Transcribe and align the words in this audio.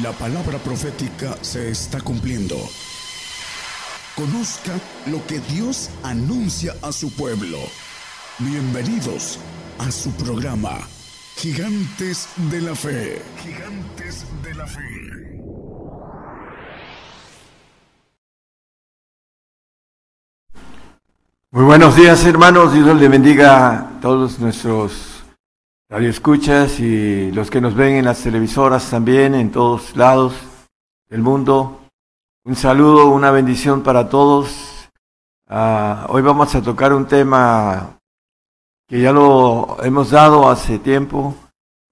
La 0.00 0.10
palabra 0.12 0.56
profética 0.56 1.36
se 1.42 1.70
está 1.70 2.00
cumpliendo. 2.00 2.56
Conozca 4.16 4.72
lo 5.04 5.24
que 5.26 5.38
Dios 5.40 5.90
anuncia 6.02 6.74
a 6.80 6.92
su 6.92 7.14
pueblo. 7.14 7.58
Bienvenidos 8.38 9.38
a 9.78 9.90
su 9.90 10.10
programa, 10.12 10.78
Gigantes 11.36 12.26
de 12.50 12.62
la 12.62 12.74
Fe. 12.74 13.20
Gigantes 13.42 14.24
de 14.42 14.54
la 14.54 14.66
Fe. 14.66 14.80
Muy 21.50 21.64
buenos 21.64 21.96
días 21.96 22.24
hermanos, 22.24 22.72
Dios 22.72 22.98
les 22.98 23.10
bendiga 23.10 23.68
a 23.68 24.00
todos 24.00 24.38
nuestros 24.38 25.11
escuchas 26.00 26.80
y 26.80 27.30
los 27.32 27.50
que 27.50 27.60
nos 27.60 27.74
ven 27.74 27.96
en 27.96 28.06
las 28.06 28.22
televisoras 28.22 28.88
también, 28.90 29.34
en 29.34 29.52
todos 29.52 29.94
lados 29.94 30.34
del 31.08 31.20
mundo. 31.20 31.80
Un 32.44 32.56
saludo, 32.56 33.10
una 33.10 33.30
bendición 33.30 33.82
para 33.82 34.08
todos. 34.08 34.88
Ah, 35.48 36.06
hoy 36.08 36.22
vamos 36.22 36.54
a 36.54 36.62
tocar 36.62 36.92
un 36.92 37.06
tema 37.06 37.98
que 38.88 39.00
ya 39.00 39.12
lo 39.12 39.76
hemos 39.84 40.10
dado 40.10 40.48
hace 40.48 40.78
tiempo, 40.78 41.34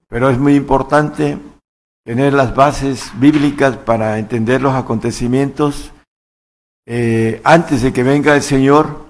pero 0.09 0.31
es 0.31 0.39
muy 0.39 0.55
importante 0.55 1.39
tener 2.03 2.33
las 2.33 2.55
bases 2.55 3.13
bíblicas 3.21 3.77
para 3.77 4.19
entender 4.19 4.63
los 4.63 4.75
acontecimientos. 4.75 5.93
Eh, 6.87 7.41
antes 7.45 7.83
de 7.83 7.93
que 7.93 8.03
venga 8.03 8.35
el 8.35 8.43
Señor, 8.43 9.05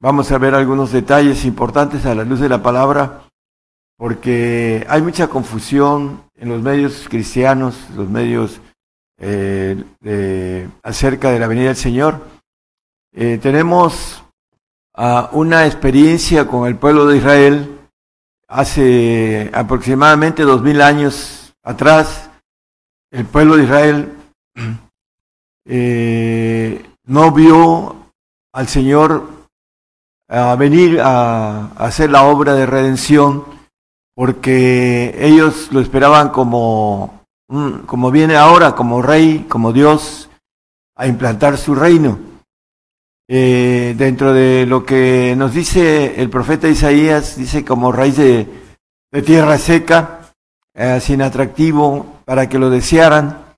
vamos 0.00 0.32
a 0.32 0.38
ver 0.38 0.54
algunos 0.54 0.92
detalles 0.92 1.44
importantes 1.44 2.06
a 2.06 2.14
la 2.14 2.24
luz 2.24 2.40
de 2.40 2.48
la 2.48 2.62
palabra 2.62 3.27
porque 3.98 4.86
hay 4.88 5.02
mucha 5.02 5.26
confusión 5.28 6.22
en 6.36 6.48
los 6.48 6.62
medios 6.62 7.06
cristianos, 7.08 7.74
los 7.96 8.08
medios 8.08 8.60
eh, 9.20 10.68
acerca 10.84 11.32
de 11.32 11.40
la 11.40 11.48
venida 11.48 11.66
del 11.66 11.76
Señor. 11.76 12.24
Eh, 13.12 13.38
tenemos 13.42 14.22
una 15.32 15.66
experiencia 15.66 16.46
con 16.46 16.66
el 16.66 16.76
pueblo 16.76 17.06
de 17.06 17.18
Israel 17.18 17.80
hace 18.48 19.50
aproximadamente 19.52 20.42
dos 20.42 20.62
mil 20.62 20.80
años 20.80 21.54
atrás. 21.62 22.30
El 23.10 23.26
pueblo 23.26 23.56
de 23.56 23.64
Israel 23.64 24.12
eh, 25.66 26.86
no 27.04 27.32
vio 27.32 28.12
al 28.52 28.68
Señor 28.68 29.38
venir 30.58 31.00
a 31.00 31.68
hacer 31.76 32.10
la 32.10 32.24
obra 32.24 32.54
de 32.54 32.66
redención 32.66 33.57
porque 34.18 35.14
ellos 35.16 35.68
lo 35.70 35.78
esperaban 35.78 36.30
como, 36.30 37.22
como 37.86 38.10
viene 38.10 38.34
ahora, 38.34 38.74
como 38.74 39.00
rey, 39.00 39.46
como 39.48 39.72
Dios, 39.72 40.28
a 40.96 41.06
implantar 41.06 41.56
su 41.56 41.76
reino. 41.76 42.18
Eh, 43.28 43.94
dentro 43.96 44.32
de 44.32 44.66
lo 44.66 44.84
que 44.84 45.36
nos 45.36 45.54
dice 45.54 46.20
el 46.20 46.30
profeta 46.30 46.68
Isaías, 46.68 47.36
dice 47.36 47.64
como 47.64 47.92
raíz 47.92 48.16
de, 48.16 48.48
tierra 49.24 49.56
seca, 49.56 50.32
eh, 50.74 50.98
sin 51.00 51.22
atractivo, 51.22 52.20
para 52.24 52.48
que 52.48 52.58
lo 52.58 52.70
desearan, 52.70 53.54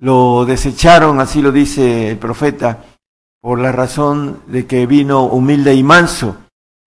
lo 0.00 0.44
desecharon, 0.44 1.20
así 1.20 1.40
lo 1.40 1.52
dice 1.52 2.10
el 2.10 2.18
profeta, 2.18 2.82
por 3.40 3.60
la 3.60 3.70
razón 3.70 4.42
de 4.48 4.66
que 4.66 4.86
vino 4.86 5.22
humilde 5.26 5.72
y 5.72 5.84
manso. 5.84 6.36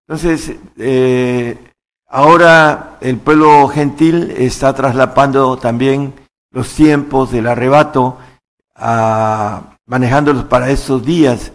Entonces, 0.07 0.55
eh, 0.77 1.70
Ahora 2.13 2.97
el 2.99 3.19
pueblo 3.19 3.69
gentil 3.69 4.31
está 4.37 4.73
traslapando 4.73 5.55
también 5.55 6.13
los 6.51 6.67
tiempos 6.75 7.31
del 7.31 7.47
arrebato, 7.47 8.17
manejándolos 9.85 10.43
para 10.43 10.69
estos 10.71 11.05
días. 11.05 11.53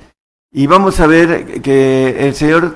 Y 0.51 0.67
vamos 0.67 0.99
a 1.01 1.07
ver 1.07 1.61
que 1.61 2.27
el 2.27 2.35
Señor, 2.35 2.75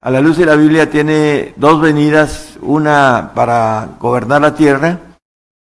a 0.00 0.10
la 0.12 0.20
luz 0.20 0.36
de 0.36 0.46
la 0.46 0.54
Biblia, 0.54 0.88
tiene 0.88 1.52
dos 1.56 1.80
venidas, 1.80 2.58
una 2.62 3.32
para 3.34 3.96
gobernar 3.98 4.42
la 4.42 4.54
tierra, 4.54 5.00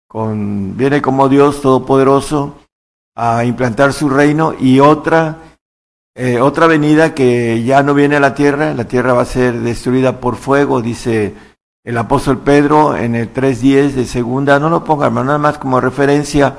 con, 0.08 0.76
viene 0.76 1.00
como 1.00 1.28
Dios 1.28 1.62
Todopoderoso 1.62 2.58
a 3.14 3.44
implantar 3.44 3.92
su 3.92 4.08
reino, 4.08 4.52
y 4.58 4.80
otra, 4.80 5.36
eh, 6.18 6.40
otra 6.40 6.66
venida 6.66 7.12
que 7.12 7.62
ya 7.62 7.82
no 7.82 7.92
viene 7.92 8.16
a 8.16 8.20
la 8.20 8.34
tierra, 8.34 8.72
la 8.72 8.88
tierra 8.88 9.12
va 9.12 9.20
a 9.20 9.26
ser 9.26 9.60
destruida 9.60 10.18
por 10.18 10.36
fuego, 10.36 10.80
dice 10.80 11.34
el 11.84 11.98
apóstol 11.98 12.38
Pedro 12.38 12.96
en 12.96 13.14
el 13.14 13.34
3.10 13.34 13.90
de 13.90 14.06
segunda, 14.06 14.58
no 14.58 14.70
lo 14.70 14.82
pongan, 14.82 15.14
nada 15.14 15.36
más 15.36 15.58
como 15.58 15.78
referencia, 15.78 16.56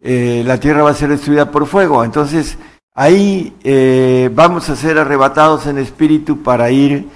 eh, 0.00 0.42
la 0.46 0.58
tierra 0.58 0.82
va 0.82 0.92
a 0.92 0.94
ser 0.94 1.10
destruida 1.10 1.50
por 1.50 1.66
fuego. 1.66 2.02
Entonces, 2.02 2.56
ahí 2.94 3.54
eh, 3.64 4.30
vamos 4.34 4.70
a 4.70 4.76
ser 4.76 4.98
arrebatados 4.98 5.66
en 5.66 5.76
espíritu 5.76 6.42
para 6.42 6.70
ir, 6.70 7.06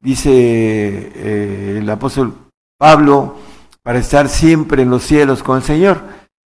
dice 0.00 1.78
el 1.78 1.90
apóstol 1.90 2.32
Pablo, 2.78 3.38
para 3.82 3.98
estar 3.98 4.28
siempre 4.28 4.82
en 4.82 4.90
los 4.90 5.02
cielos 5.02 5.42
con 5.42 5.56
el 5.56 5.64
Señor. 5.64 6.00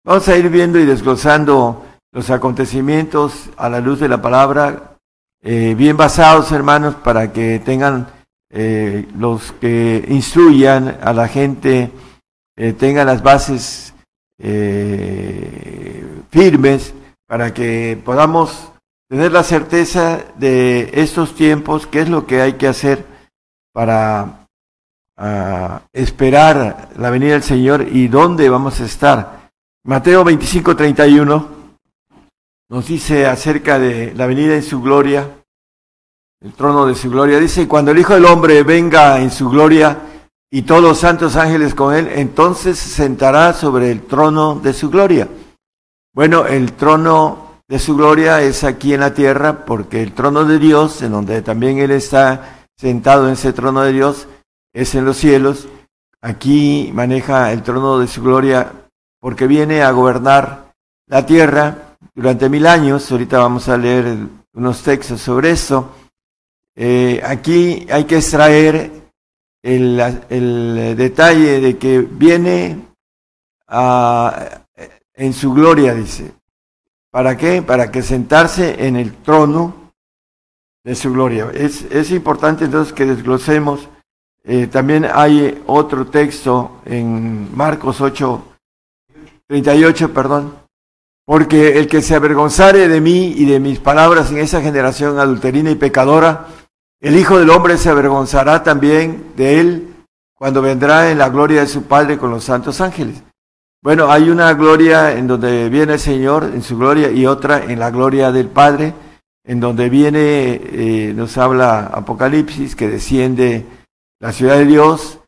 Vamos 0.04 0.28
a 0.28 0.36
ir 0.36 0.50
viendo 0.50 0.78
y 0.78 0.84
desglosando 0.84 1.85
los 2.16 2.31
acontecimientos 2.31 3.50
a 3.59 3.69
la 3.69 3.81
luz 3.81 4.00
de 4.00 4.09
la 4.09 4.22
palabra, 4.22 4.97
bien 5.43 5.97
basados, 5.97 6.50
hermanos, 6.50 6.97
para 6.97 7.32
que 7.32 7.60
tengan 7.60 8.09
eh, 8.50 9.06
los 9.16 9.53
que 9.53 10.04
instruyan 10.09 10.99
a 11.03 11.12
la 11.12 11.28
gente 11.28 11.93
eh, 12.56 12.72
tengan 12.72 13.06
las 13.06 13.22
bases 13.22 13.93
eh, 14.38 16.22
firmes 16.31 16.94
para 17.26 17.53
que 17.53 18.00
podamos 18.03 18.72
tener 19.10 19.31
la 19.31 19.43
certeza 19.43 20.25
de 20.37 20.91
estos 20.94 21.34
tiempos, 21.34 21.87
qué 21.87 22.00
es 22.00 22.09
lo 22.09 22.26
que 22.26 22.41
hay 22.41 22.55
que 22.55 22.66
hacer 22.66 23.05
para 23.75 24.47
ah, 25.19 25.82
esperar 25.93 26.88
la 26.97 27.10
venida 27.10 27.32
del 27.32 27.43
Señor 27.43 27.87
y 27.93 28.09
dónde 28.09 28.49
vamos 28.49 28.81
a 28.81 28.87
estar. 28.87 29.50
Mateo 29.84 30.25
25, 30.25 30.76
31 30.76 31.56
nos 32.69 32.87
dice 32.87 33.27
acerca 33.27 33.78
de 33.78 34.15
la 34.15 34.27
venida 34.27 34.54
en 34.54 34.62
su 34.62 34.81
gloria 34.82 35.28
el 36.41 36.53
trono 36.53 36.87
de 36.87 36.94
su 36.94 37.10
gloria. 37.10 37.38
Dice, 37.38 37.66
cuando 37.66 37.91
el 37.91 37.99
Hijo 37.99 38.15
del 38.15 38.27
Hombre 38.27 38.62
venga 38.62 39.21
en 39.21 39.31
su 39.31 39.49
gloria 39.49 39.99
y 40.50 40.62
todos 40.62 40.82
los 40.82 40.99
santos 40.99 41.37
ángeles 41.37 41.75
con 41.75 41.94
él, 41.94 42.09
entonces 42.15 42.78
se 42.78 42.91
sentará 42.91 43.53
sobre 43.53 43.91
el 43.91 44.03
trono 44.03 44.56
de 44.56 44.72
su 44.72 44.91
gloria. 44.91 45.28
Bueno, 46.15 46.47
el 46.47 46.72
trono 46.72 47.62
de 47.69 47.78
su 47.78 47.97
gloria 47.97 48.43
es 48.43 48.65
aquí 48.65 48.94
en 48.94 49.00
la 49.00 49.12
tierra, 49.12 49.65
porque 49.65 50.03
el 50.03 50.12
trono 50.12 50.44
de 50.44 50.59
Dios, 50.59 51.03
en 51.03 51.12
donde 51.12 51.43
también 51.43 51.78
Él 51.78 51.91
está 51.91 52.69
sentado 52.76 53.26
en 53.26 53.32
ese 53.32 53.53
trono 53.53 53.82
de 53.82 53.93
Dios, 53.93 54.28
es 54.72 54.94
en 54.94 55.05
los 55.05 55.16
cielos. 55.16 55.69
Aquí 56.22 56.91
maneja 56.94 57.53
el 57.53 57.62
trono 57.62 57.99
de 57.99 58.06
su 58.06 58.22
gloria 58.22 58.72
porque 59.21 59.47
viene 59.47 59.82
a 59.82 59.91
gobernar 59.91 60.72
la 61.09 61.26
tierra 61.26 61.85
durante 62.16 62.49
mil 62.49 62.66
años. 62.66 63.12
Ahorita 63.12 63.38
vamos 63.38 63.69
a 63.69 63.77
leer 63.77 64.16
unos 64.54 64.82
textos 64.82 65.21
sobre 65.21 65.50
eso. 65.53 65.94
Eh, 66.75 67.22
aquí 67.25 67.87
hay 67.91 68.04
que 68.04 68.16
extraer 68.16 68.91
el, 69.62 70.97
detalle 70.97 71.60
de 71.60 71.78
que 71.78 72.00
viene 72.00 72.87
en 75.15 75.32
su 75.32 75.53
gloria, 75.53 75.94
dice. 75.94 76.32
¿Para 77.10 77.37
qué? 77.37 77.62
Para 77.62 77.91
que 77.91 78.03
sentarse 78.03 78.87
en 78.87 78.97
el 78.97 79.15
trono 79.22 79.93
de 80.84 80.94
su 80.94 81.12
gloria. 81.12 81.50
Es, 81.53 82.10
importante 82.10 82.66
entonces 82.66 82.93
que 82.93 83.06
desglosemos. 83.06 83.88
Eh, 84.44 84.69
también 84.69 85.06
hay 85.12 85.62
otro 85.66 86.06
texto 86.06 86.82
en 86.85 87.56
Marcos 87.56 88.00
8, 88.00 88.58
38, 89.49 90.12
perdón. 90.12 90.65
Porque 91.26 91.78
el 91.78 91.88
que 91.88 92.00
se 92.00 92.14
avergonzare 92.14 92.88
de 92.88 93.00
mí 93.00 93.34
y 93.37 93.44
de 93.44 93.61
mis 93.61 93.81
palabras 93.81 94.31
en 94.31 94.38
esa 94.38 94.62
generación 94.62 95.19
adulterina 95.19 95.70
y 95.70 95.75
pecadora, 95.75 96.46
el 97.00 97.17
Hijo 97.17 97.38
del 97.38 97.50
Hombre 97.50 97.76
se 97.76 97.90
avergonzará 97.90 98.62
también 98.62 99.32
de 99.37 99.61
él 99.61 99.94
cuando 100.34 100.62
vendrá 100.62 101.11
en 101.11 101.19
la 101.19 101.28
gloria 101.28 101.61
de 101.61 101.67
su 101.67 101.82
Padre 101.82 102.17
con 102.17 102.31
los 102.31 102.44
santos 102.44 102.81
ángeles. 102.81 103.23
Bueno, 103.82 104.11
hay 104.11 104.31
una 104.31 104.52
gloria 104.55 105.12
en 105.12 105.26
donde 105.26 105.69
viene 105.69 105.94
el 105.94 106.00
Señor 106.00 106.44
en 106.44 106.62
su 106.62 106.78
gloria 106.78 107.11
y 107.11 107.26
otra 107.26 107.64
en 107.64 107.78
la 107.78 107.90
gloria 107.90 108.32
del 108.32 108.49
Padre, 108.49 108.94
en 109.44 109.61
donde 109.61 109.88
viene, 109.88 110.61
eh, 110.62 111.12
nos 111.14 111.38
habla 111.38 111.87
Apocalipsis, 111.87 112.75
que 112.75 112.88
desciende 112.88 113.64
la 114.20 114.32
ciudad 114.32 114.56
de 114.56 114.64
Dios 114.64 115.20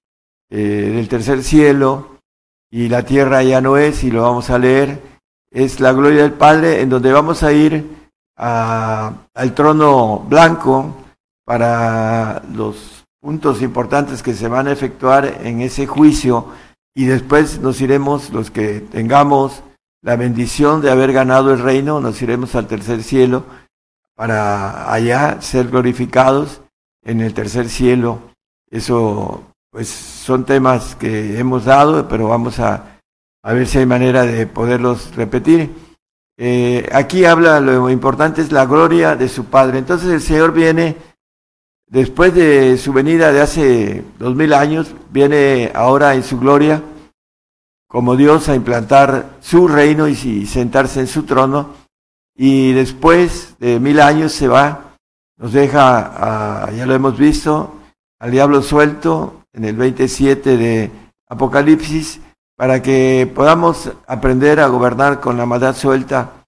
eh, 0.50 0.92
del 0.94 1.08
tercer 1.08 1.42
cielo 1.42 2.18
y 2.70 2.88
la 2.88 3.04
tierra 3.04 3.42
ya 3.42 3.60
no 3.60 3.76
es, 3.76 4.04
y 4.04 4.10
lo 4.10 4.22
vamos 4.22 4.50
a 4.50 4.58
leer, 4.58 5.00
es 5.50 5.80
la 5.80 5.92
gloria 5.92 6.22
del 6.22 6.32
Padre, 6.32 6.80
en 6.80 6.88
donde 6.88 7.12
vamos 7.12 7.42
a 7.42 7.52
ir 7.52 7.96
al 8.36 9.54
trono 9.54 10.20
blanco, 10.28 10.94
para 11.48 12.42
los 12.52 13.06
puntos 13.22 13.62
importantes 13.62 14.22
que 14.22 14.34
se 14.34 14.48
van 14.48 14.68
a 14.68 14.72
efectuar 14.72 15.40
en 15.42 15.62
ese 15.62 15.86
juicio 15.86 16.48
y 16.94 17.06
después 17.06 17.60
nos 17.60 17.80
iremos, 17.80 18.28
los 18.30 18.50
que 18.50 18.80
tengamos 18.80 19.62
la 20.02 20.16
bendición 20.16 20.82
de 20.82 20.90
haber 20.90 21.14
ganado 21.14 21.54
el 21.54 21.60
reino, 21.60 22.00
nos 22.00 22.20
iremos 22.20 22.54
al 22.54 22.66
tercer 22.66 23.02
cielo 23.02 23.44
para 24.14 24.92
allá 24.92 25.40
ser 25.40 25.68
glorificados 25.68 26.60
en 27.02 27.22
el 27.22 27.32
tercer 27.32 27.70
cielo. 27.70 28.18
Eso, 28.70 29.42
pues, 29.70 29.88
son 29.88 30.44
temas 30.44 30.96
que 30.96 31.38
hemos 31.38 31.64
dado, 31.64 32.06
pero 32.08 32.28
vamos 32.28 32.60
a, 32.60 32.97
a 33.42 33.52
ver 33.52 33.66
si 33.66 33.78
hay 33.78 33.86
manera 33.86 34.24
de 34.24 34.46
poderlos 34.46 35.14
repetir. 35.14 35.70
Eh, 36.36 36.88
aquí 36.92 37.24
habla, 37.24 37.60
lo 37.60 37.90
importante 37.90 38.42
es 38.42 38.52
la 38.52 38.66
gloria 38.66 39.16
de 39.16 39.28
su 39.28 39.46
Padre. 39.46 39.78
Entonces 39.78 40.10
el 40.10 40.20
Señor 40.20 40.52
viene, 40.52 40.96
después 41.86 42.34
de 42.34 42.78
su 42.78 42.92
venida 42.92 43.32
de 43.32 43.40
hace 43.40 44.04
dos 44.18 44.34
mil 44.36 44.52
años, 44.52 44.94
viene 45.10 45.72
ahora 45.74 46.14
en 46.14 46.22
su 46.22 46.38
gloria 46.38 46.82
como 47.88 48.16
Dios 48.16 48.48
a 48.48 48.54
implantar 48.54 49.38
su 49.40 49.66
reino 49.66 50.06
y 50.08 50.46
sentarse 50.46 51.00
en 51.00 51.06
su 51.06 51.22
trono. 51.24 51.74
Y 52.36 52.72
después 52.72 53.56
de 53.58 53.80
mil 53.80 53.98
años 54.00 54.32
se 54.32 54.46
va, 54.46 54.94
nos 55.38 55.52
deja, 55.52 56.70
ya 56.76 56.86
lo 56.86 56.94
hemos 56.94 57.18
visto, 57.18 57.74
al 58.20 58.30
diablo 58.30 58.62
suelto 58.62 59.42
en 59.52 59.64
el 59.64 59.76
27 59.76 60.56
de 60.56 60.90
Apocalipsis 61.28 62.20
para 62.58 62.82
que 62.82 63.30
podamos 63.32 63.88
aprender 64.08 64.58
a 64.58 64.66
gobernar 64.66 65.20
con 65.20 65.36
la 65.36 65.46
maldad 65.46 65.76
suelta. 65.76 66.42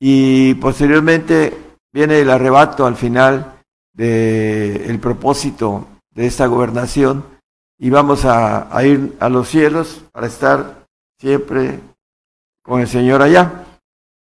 Y 0.00 0.54
posteriormente 0.54 1.76
viene 1.92 2.20
el 2.20 2.30
arrebato 2.30 2.86
al 2.86 2.96
final 2.96 3.60
del 3.92 4.98
propósito 5.00 5.86
de 6.14 6.26
esta 6.26 6.46
gobernación 6.46 7.26
y 7.78 7.90
vamos 7.90 8.24
a, 8.24 8.70
ir 8.82 9.14
a 9.20 9.28
los 9.28 9.50
cielos 9.50 10.02
para 10.10 10.28
estar 10.28 10.86
siempre 11.18 11.78
con 12.62 12.80
el 12.80 12.88
Señor 12.88 13.20
allá. 13.20 13.66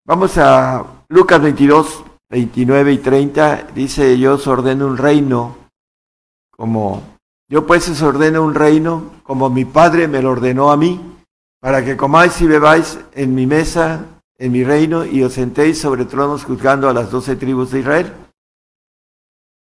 Vamos 0.06 0.38
a 0.38 0.86
Lucas 1.10 1.42
22, 1.42 2.04
29 2.30 2.94
y 2.94 2.98
30, 3.00 3.68
dice, 3.76 4.18
yo 4.18 4.36
os 4.36 4.48
ordeno 4.48 4.88
un 4.88 4.96
reino 4.96 5.58
como, 6.50 7.04
yo 7.50 7.68
pues 7.68 7.90
os 7.90 8.02
ordeno 8.02 8.42
un 8.42 8.56
reino 8.56 9.16
como 9.24 9.50
mi 9.50 9.66
Padre 9.66 10.08
me 10.08 10.22
lo 10.22 10.32
ordenó 10.32 10.72
a 10.72 10.78
mí 10.78 11.12
para 11.66 11.84
que 11.84 11.98
comáis 11.98 12.40
y 12.42 12.46
bebáis 12.46 13.00
en 13.14 13.34
mi 13.34 13.48
mesa, 13.48 14.06
en 14.38 14.52
mi 14.52 14.64
reino, 14.64 15.04
y 15.04 15.24
os 15.24 15.34
sentéis 15.34 15.82
sobre 15.82 16.06
tronos 16.06 16.44
juzgando 16.44 16.88
a 16.88 16.94
las 16.94 17.10
doce 17.10 17.36
tribus 17.36 17.72
de 17.72 17.80
Israel. 17.80 18.14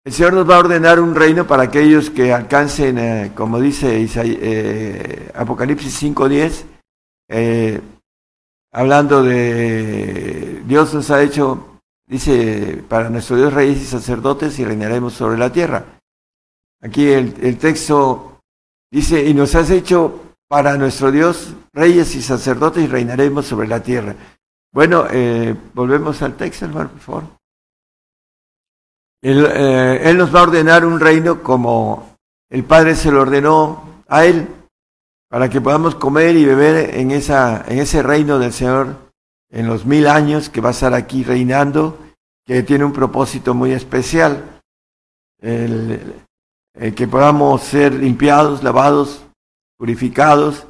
El 0.03 0.13
Señor 0.15 0.33
nos 0.33 0.49
va 0.49 0.57
a 0.57 0.61
ordenar 0.61 0.99
un 1.01 1.15
reino 1.15 1.47
para 1.47 1.65
aquellos 1.65 2.09
que 2.09 2.33
alcancen, 2.33 2.97
eh, 2.97 3.33
como 3.35 3.61
dice 3.61 4.09
eh, 4.11 5.31
Apocalipsis 5.35 6.03
5.10, 6.03 6.65
eh, 7.29 7.83
hablando 8.73 9.23
de 9.23 10.63
Dios 10.65 10.95
nos 10.95 11.11
ha 11.11 11.23
hecho, 11.23 11.79
dice, 12.07 12.83
para 12.89 13.11
nuestro 13.11 13.37
Dios 13.37 13.53
reyes 13.53 13.83
y 13.83 13.85
sacerdotes 13.85 14.59
y 14.59 14.65
reinaremos 14.65 15.13
sobre 15.13 15.37
la 15.37 15.53
tierra. 15.53 15.85
Aquí 16.81 17.07
el, 17.07 17.35
el 17.43 17.59
texto 17.59 18.41
dice, 18.91 19.23
y 19.29 19.35
nos 19.35 19.55
has 19.55 19.69
hecho 19.69 20.32
para 20.53 20.77
nuestro 20.77 21.11
Dios, 21.11 21.55
reyes 21.73 22.15
y 22.15 22.21
sacerdotes 22.21 22.85
y 22.85 22.87
reinaremos 22.87 23.47
sobre 23.47 23.67
la 23.67 23.83
tierra. 23.83 24.15
Bueno, 24.71 25.07
eh, 25.11 25.57
volvemos 25.73 26.21
al 26.21 26.37
texto, 26.37 26.67
hermano, 26.67 26.91
por 26.91 27.01
favor. 27.01 27.23
Él, 29.23 29.47
eh, 29.51 30.11
él, 30.11 30.19
nos 30.19 30.35
va 30.35 30.41
a 30.41 30.43
ordenar 30.43 30.85
un 30.85 31.01
reino 31.01 31.43
como 31.43 32.19
el 32.51 32.65
Padre 32.65 32.97
se 32.97 33.11
lo 33.11 33.23
ordenó 33.23 34.03
a 34.09 34.27
Él, 34.27 34.47
para 35.31 35.49
que 35.49 35.63
podamos 35.63 35.95
comer 35.95 36.37
y 36.37 36.45
beber 36.45 36.99
en, 36.99 37.13
esa, 37.13 37.65
en 37.67 37.79
ese 37.79 38.03
reino 38.03 38.39
del 38.39 38.53
Señor 38.53 38.97
en 39.49 39.67
los 39.67 39.87
mil 39.87 40.07
años 40.07 40.51
que 40.51 40.61
va 40.61 40.69
a 40.69 40.73
estar 40.73 40.93
aquí 40.93 41.25
reinando, 41.25 41.99
que 42.45 42.63
tiene 42.63 42.85
un 42.85 42.93
propósito 42.93 43.55
muy 43.55 43.73
especial. 43.73 44.61
el 45.41 46.15
que 46.95 47.09
podamos 47.09 47.63
ser 47.63 47.95
limpiados, 47.95 48.63
lavados, 48.63 49.23
purificados 49.83 50.69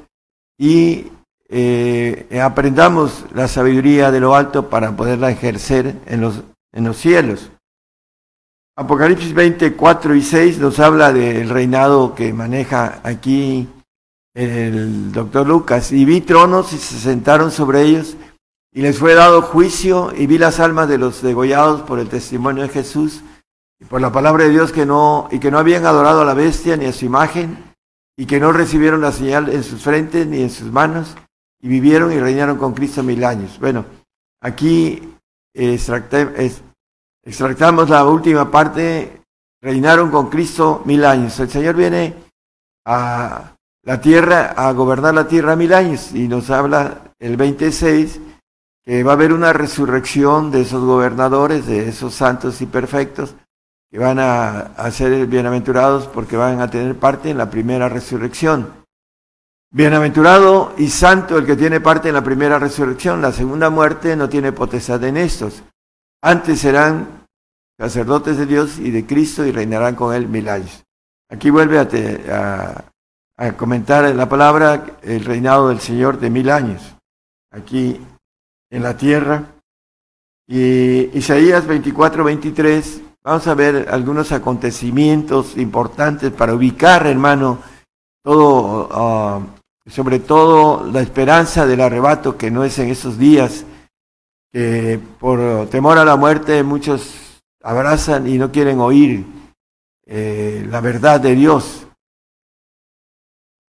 y 0.58 1.12
eh, 1.50 2.40
aprendamos 2.42 3.26
la 3.34 3.46
sabiduría 3.46 4.10
de 4.10 4.20
lo 4.20 4.34
alto 4.34 4.70
para 4.70 4.96
poderla 4.96 5.30
ejercer 5.30 5.96
en 6.06 6.22
los, 6.22 6.40
en 6.72 6.84
los 6.84 6.96
cielos. 6.96 7.50
Apocalipsis 8.74 9.34
24 9.34 10.14
y 10.14 10.22
6 10.22 10.60
nos 10.60 10.80
habla 10.80 11.12
del 11.12 11.50
reinado 11.50 12.14
que 12.14 12.32
maneja 12.32 13.00
aquí 13.02 13.68
el 14.32 15.12
doctor 15.12 15.46
Lucas. 15.46 15.92
Y 15.92 16.06
vi 16.06 16.22
tronos 16.22 16.72
y 16.72 16.78
se 16.78 16.98
sentaron 16.98 17.50
sobre 17.50 17.82
ellos 17.82 18.16
y 18.72 18.80
les 18.80 18.98
fue 18.98 19.12
dado 19.12 19.42
juicio 19.42 20.10
y 20.16 20.26
vi 20.26 20.38
las 20.38 20.58
almas 20.58 20.88
de 20.88 20.96
los 20.96 21.20
degollados 21.20 21.82
por 21.82 21.98
el 21.98 22.08
testimonio 22.08 22.62
de 22.62 22.70
Jesús 22.70 23.20
y 23.78 23.84
por 23.84 24.00
la 24.00 24.10
palabra 24.10 24.44
de 24.44 24.50
Dios 24.52 24.72
que 24.72 24.86
no, 24.86 25.28
y 25.30 25.38
que 25.38 25.50
no 25.50 25.58
habían 25.58 25.84
adorado 25.84 26.22
a 26.22 26.24
la 26.24 26.32
bestia 26.32 26.78
ni 26.78 26.86
a 26.86 26.94
su 26.94 27.04
imagen 27.04 27.71
y 28.16 28.26
que 28.26 28.40
no 28.40 28.52
recibieron 28.52 29.00
la 29.00 29.12
señal 29.12 29.48
en 29.48 29.62
sus 29.62 29.82
frentes 29.82 30.26
ni 30.26 30.42
en 30.42 30.50
sus 30.50 30.70
manos, 30.70 31.16
y 31.60 31.68
vivieron 31.68 32.12
y 32.12 32.18
reinaron 32.18 32.58
con 32.58 32.74
Cristo 32.74 33.02
mil 33.02 33.24
años. 33.24 33.58
Bueno, 33.60 33.86
aquí 34.40 35.16
extractamos 35.54 37.88
la 37.88 38.04
última 38.04 38.50
parte, 38.50 39.22
reinaron 39.60 40.10
con 40.10 40.28
Cristo 40.28 40.82
mil 40.84 41.04
años. 41.04 41.38
El 41.38 41.50
Señor 41.50 41.76
viene 41.76 42.14
a 42.84 43.54
la 43.84 44.00
tierra, 44.00 44.54
a 44.56 44.72
gobernar 44.72 45.14
la 45.14 45.28
tierra 45.28 45.56
mil 45.56 45.72
años, 45.72 46.12
y 46.12 46.28
nos 46.28 46.50
habla 46.50 47.12
el 47.18 47.36
26 47.36 48.20
que 48.84 49.04
va 49.04 49.12
a 49.12 49.14
haber 49.14 49.32
una 49.32 49.52
resurrección 49.52 50.50
de 50.50 50.62
esos 50.62 50.84
gobernadores, 50.84 51.66
de 51.66 51.88
esos 51.88 52.14
santos 52.14 52.60
y 52.60 52.66
perfectos, 52.66 53.36
que 53.92 53.98
van 53.98 54.18
a, 54.18 54.90
ser 54.90 55.26
bienaventurados 55.26 56.08
porque 56.08 56.34
van 56.34 56.62
a 56.62 56.70
tener 56.70 56.98
parte 56.98 57.28
en 57.28 57.36
la 57.36 57.50
primera 57.50 57.90
resurrección. 57.90 58.72
Bienaventurado 59.70 60.72
y 60.78 60.88
santo 60.88 61.36
el 61.36 61.44
que 61.44 61.56
tiene 61.56 61.78
parte 61.78 62.08
en 62.08 62.14
la 62.14 62.24
primera 62.24 62.58
resurrección. 62.58 63.20
La 63.20 63.32
segunda 63.32 63.68
muerte 63.68 64.16
no 64.16 64.30
tiene 64.30 64.50
potestad 64.50 65.04
en 65.04 65.18
estos. 65.18 65.62
Antes 66.22 66.60
serán 66.60 67.26
sacerdotes 67.78 68.38
de 68.38 68.46
Dios 68.46 68.78
y 68.78 68.90
de 68.90 69.04
Cristo 69.04 69.44
y 69.44 69.52
reinarán 69.52 69.94
con 69.94 70.14
él 70.14 70.26
mil 70.26 70.48
años. 70.48 70.82
Aquí 71.28 71.50
vuelve 71.50 71.78
a, 71.78 72.84
a 73.36 73.52
comentar 73.58 74.06
en 74.06 74.16
la 74.16 74.26
palabra 74.26 74.86
el 75.02 75.22
reinado 75.22 75.68
del 75.68 75.80
Señor 75.80 76.18
de 76.18 76.30
mil 76.30 76.48
años. 76.48 76.80
Aquí 77.50 78.00
en 78.70 78.82
la 78.82 78.96
tierra. 78.96 79.44
Y 80.46 81.10
Isaías 81.18 81.66
24, 81.66 82.24
23 82.24 83.02
Vamos 83.24 83.46
a 83.46 83.54
ver 83.54 83.88
algunos 83.88 84.32
acontecimientos 84.32 85.56
importantes 85.56 86.32
para 86.32 86.54
ubicar, 86.54 87.06
hermano, 87.06 87.60
todo, 88.20 88.88
ah, 88.90 89.40
sobre 89.86 90.18
todo 90.18 90.84
la 90.90 91.02
esperanza 91.02 91.64
del 91.64 91.82
arrebato 91.82 92.36
que 92.36 92.50
no 92.50 92.64
es 92.64 92.76
en 92.80 92.88
esos 92.88 93.18
días, 93.18 93.64
que 94.52 94.98
por 95.20 95.68
temor 95.68 95.98
a 95.98 96.04
la 96.04 96.16
muerte 96.16 96.64
muchos 96.64 97.40
abrazan 97.62 98.26
y 98.26 98.38
no 98.38 98.50
quieren 98.50 98.80
oír 98.80 99.24
eh, 100.04 100.66
la 100.68 100.80
verdad 100.80 101.20
de 101.20 101.36
Dios. 101.36 101.86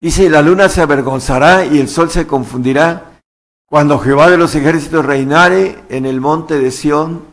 Dice, 0.02 0.32
la 0.32 0.42
luna 0.42 0.68
se 0.68 0.82
avergonzará 0.82 1.64
y 1.64 1.80
el 1.80 1.90
sol 1.90 2.10
se 2.10 2.26
confundirá 2.26 3.22
cuando 3.68 4.00
Jehová 4.00 4.32
de 4.32 4.38
los 4.38 4.56
ejércitos 4.56 5.06
reinare 5.06 5.84
en 5.90 6.08
el 6.08 6.20
monte 6.22 6.58
de 6.58 6.72
Sión 6.72 7.33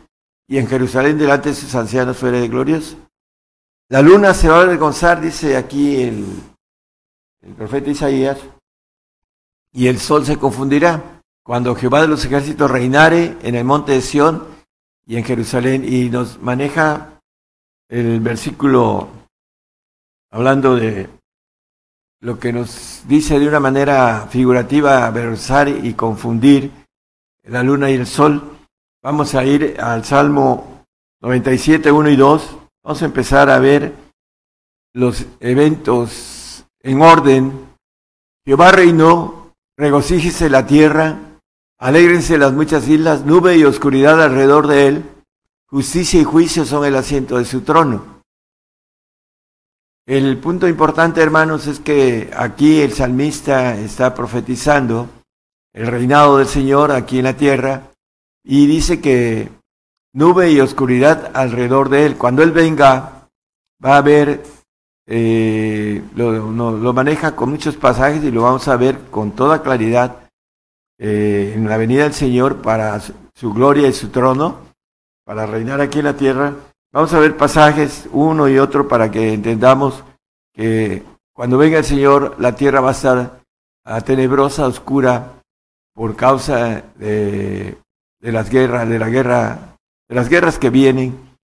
y 0.51 0.57
en 0.57 0.67
Jerusalén 0.67 1.17
delante 1.17 1.47
de 1.47 1.55
sus 1.55 1.73
ancianos 1.75 2.17
fuera 2.17 2.37
de 2.37 2.49
glorios. 2.49 2.97
La 3.87 4.01
luna 4.01 4.33
se 4.33 4.49
va 4.49 4.57
a 4.57 4.63
avergonzar, 4.63 5.21
dice 5.21 5.55
aquí 5.55 6.01
el, 6.01 6.25
el 7.39 7.53
profeta 7.53 7.89
Isaías, 7.89 8.37
y 9.71 9.87
el 9.87 9.97
sol 9.97 10.25
se 10.25 10.37
confundirá 10.37 11.21
cuando 11.41 11.73
Jehová 11.73 12.01
de 12.01 12.09
los 12.09 12.25
ejércitos 12.25 12.69
reinare 12.69 13.37
en 13.43 13.55
el 13.55 13.63
monte 13.63 13.93
de 13.93 14.01
Sión 14.01 14.45
y 15.05 15.15
en 15.15 15.23
Jerusalén. 15.23 15.85
Y 15.87 16.09
nos 16.09 16.41
maneja 16.41 17.21
el 17.87 18.19
versículo 18.19 19.07
hablando 20.31 20.75
de 20.75 21.07
lo 22.19 22.39
que 22.39 22.51
nos 22.51 23.03
dice 23.07 23.39
de 23.39 23.47
una 23.47 23.61
manera 23.61 24.27
figurativa 24.29 25.07
avergonzar 25.07 25.69
y 25.69 25.93
confundir 25.93 26.71
la 27.43 27.63
luna 27.63 27.89
y 27.89 27.93
el 27.93 28.05
sol. 28.05 28.57
Vamos 29.03 29.33
a 29.33 29.43
ir 29.43 29.81
al 29.81 30.05
Salmo 30.05 30.85
97, 31.21 31.91
1 31.91 32.09
y 32.11 32.15
2. 32.15 32.57
Vamos 32.83 33.01
a 33.01 33.05
empezar 33.05 33.49
a 33.49 33.57
ver 33.57 33.95
los 34.93 35.25
eventos 35.39 36.65
en 36.81 37.01
orden. 37.01 37.67
Jehová 38.45 38.71
reinó, 38.71 39.55
regocíjese 39.75 40.51
la 40.51 40.67
tierra, 40.67 41.17
alégrense 41.79 42.37
las 42.37 42.53
muchas 42.53 42.87
islas, 42.87 43.25
nube 43.25 43.57
y 43.57 43.63
oscuridad 43.63 44.21
alrededor 44.21 44.67
de 44.67 44.87
él, 44.87 45.05
justicia 45.65 46.21
y 46.21 46.23
juicio 46.23 46.63
son 46.63 46.85
el 46.85 46.95
asiento 46.95 47.39
de 47.39 47.45
su 47.45 47.61
trono. 47.61 48.21
el 50.05 50.37
punto 50.37 50.67
importante, 50.67 51.23
hermanos, 51.23 51.65
es 51.65 51.79
que 51.79 52.29
aquí 52.37 52.81
el 52.81 52.93
salmista 52.93 53.75
está 53.77 54.13
profetizando 54.13 55.09
el 55.73 55.87
reinado 55.87 56.37
del 56.37 56.47
Señor 56.47 56.91
aquí 56.91 57.17
en 57.17 57.25
la 57.25 57.35
tierra 57.35 57.90
y 58.43 58.67
dice 58.67 59.01
que 59.01 59.49
nube 60.13 60.51
y 60.51 60.59
oscuridad 60.59 61.31
alrededor 61.33 61.89
de 61.89 62.05
él. 62.05 62.17
Cuando 62.17 62.43
él 62.43 62.51
venga, 62.51 63.27
va 63.83 63.95
a 63.95 63.97
haber, 63.97 64.43
eh, 65.07 66.03
lo, 66.15 66.51
lo, 66.51 66.93
maneja 66.93 67.35
con 67.35 67.49
muchos 67.49 67.75
pasajes 67.75 68.23
y 68.23 68.31
lo 68.31 68.43
vamos 68.43 68.67
a 68.67 68.77
ver 68.77 68.99
con 69.09 69.31
toda 69.31 69.61
claridad 69.61 70.29
eh, 70.97 71.53
en 71.55 71.67
la 71.67 71.77
venida 71.77 72.03
del 72.03 72.13
Señor 72.13 72.61
para 72.61 72.99
su 72.99 73.53
gloria 73.53 73.87
y 73.87 73.93
su 73.93 74.09
trono, 74.09 74.59
para 75.25 75.45
reinar 75.45 75.81
aquí 75.81 75.99
en 75.99 76.05
la 76.05 76.15
tierra. 76.15 76.53
Vamos 76.91 77.13
a 77.13 77.19
ver 77.19 77.37
pasajes 77.37 78.09
uno 78.11 78.49
y 78.49 78.59
otro 78.59 78.87
para 78.87 79.09
que 79.09 79.33
entendamos 79.33 80.03
que 80.53 81.03
cuando 81.33 81.57
venga 81.57 81.77
el 81.77 81.85
Señor 81.85 82.35
la 82.39 82.55
tierra 82.55 82.81
va 82.81 82.89
a 82.89 82.91
estar 82.91 83.41
tenebrosa, 84.05 84.67
oscura, 84.67 85.41
por 85.93 86.15
causa 86.15 86.83
de, 86.95 87.80
de, 88.21 88.31
las 88.31 88.49
guerras, 88.49 88.87
de 88.87 88.99
la 88.99 89.09
guerra, 89.09 89.77
de 90.07 90.15
las 90.15 90.29
guerras 90.29 90.57
que 90.57 90.69
vienen 90.69 91.37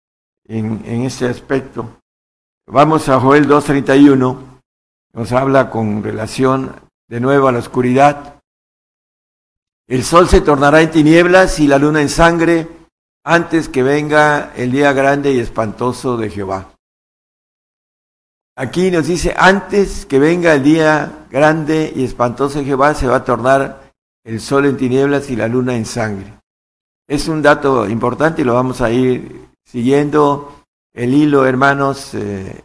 en, 0.45 0.81
en 0.85 1.01
este 1.03 1.27
aspecto. 1.27 1.99
Vamos 2.67 3.09
a 3.09 3.19
Joel 3.19 3.47
2.31, 3.47 4.37
nos 5.13 5.31
habla 5.31 5.69
con 5.69 6.03
relación 6.03 6.73
de 7.07 7.19
nuevo 7.19 7.47
a 7.47 7.51
la 7.51 7.59
oscuridad. 7.59 8.39
El 9.87 10.03
sol 10.03 10.27
se 10.27 10.41
tornará 10.41 10.81
en 10.81 10.91
tinieblas 10.91 11.59
y 11.59 11.67
la 11.67 11.77
luna 11.77 12.01
en 12.01 12.09
sangre 12.09 12.67
antes 13.23 13.69
que 13.69 13.83
venga 13.83 14.53
el 14.55 14.71
día 14.71 14.93
grande 14.93 15.33
y 15.33 15.39
espantoso 15.39 16.17
de 16.17 16.29
Jehová. 16.29 16.73
Aquí 18.55 18.89
nos 18.89 19.07
dice, 19.07 19.35
antes 19.37 20.05
que 20.05 20.17
venga 20.17 20.53
el 20.55 20.63
día 20.63 21.25
grande 21.29 21.93
y 21.95 22.03
espantoso 22.03 22.59
de 22.59 22.65
Jehová, 22.65 22.95
se 22.95 23.05
va 23.05 23.17
a 23.17 23.23
tornar 23.23 23.91
el 24.23 24.41
sol 24.41 24.65
en 24.65 24.77
tinieblas 24.77 25.29
y 25.29 25.35
la 25.35 25.47
luna 25.47 25.75
en 25.75 25.85
sangre. 25.85 26.33
Es 27.07 27.27
un 27.27 27.41
dato 27.41 27.87
importante 27.87 28.41
y 28.41 28.45
lo 28.45 28.53
vamos 28.53 28.81
a 28.81 28.91
ir 28.91 29.49
siguiendo 29.63 30.63
el 30.93 31.13
hilo, 31.13 31.45
hermanos, 31.45 32.13
eh, 32.13 32.63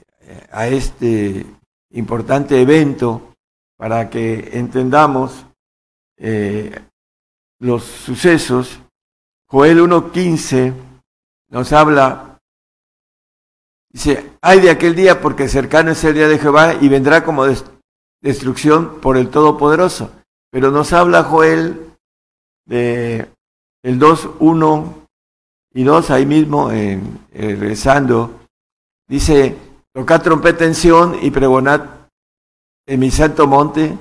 a 0.50 0.66
este 0.66 1.46
importante 1.90 2.60
evento 2.60 3.34
para 3.76 4.10
que 4.10 4.50
entendamos 4.58 5.46
eh, 6.16 6.74
los 7.60 7.84
sucesos 7.84 8.80
Joel 9.52 9.80
1.15 9.80 10.72
nos 11.50 11.74
habla, 11.74 12.38
dice, 13.90 14.30
hay 14.40 14.60
de 14.60 14.70
aquel 14.70 14.94
día 14.94 15.20
porque 15.20 15.46
cercano 15.46 15.90
es 15.90 16.02
el 16.04 16.14
día 16.14 16.26
de 16.26 16.38
Jehová 16.38 16.76
y 16.80 16.88
vendrá 16.88 17.22
como 17.22 17.44
destrucción 18.22 18.98
por 19.02 19.18
el 19.18 19.28
Todopoderoso. 19.28 20.10
Pero 20.50 20.70
nos 20.70 20.94
habla 20.94 21.24
Joel 21.24 21.98
de 22.64 23.30
el 23.82 23.98
2.1 23.98 24.94
y 25.74 25.84
2 25.84 26.10
ahí 26.10 26.26
mismo, 26.26 26.70
eh, 26.70 27.00
rezando, 27.32 28.40
dice, 29.08 29.56
tocad 29.92 30.22
trompeta 30.22 30.64
en 30.64 30.74
y 31.22 31.30
pregonad 31.30 31.82
en 32.86 33.00
mi 33.00 33.10
santo 33.10 33.46
monte, 33.46 33.96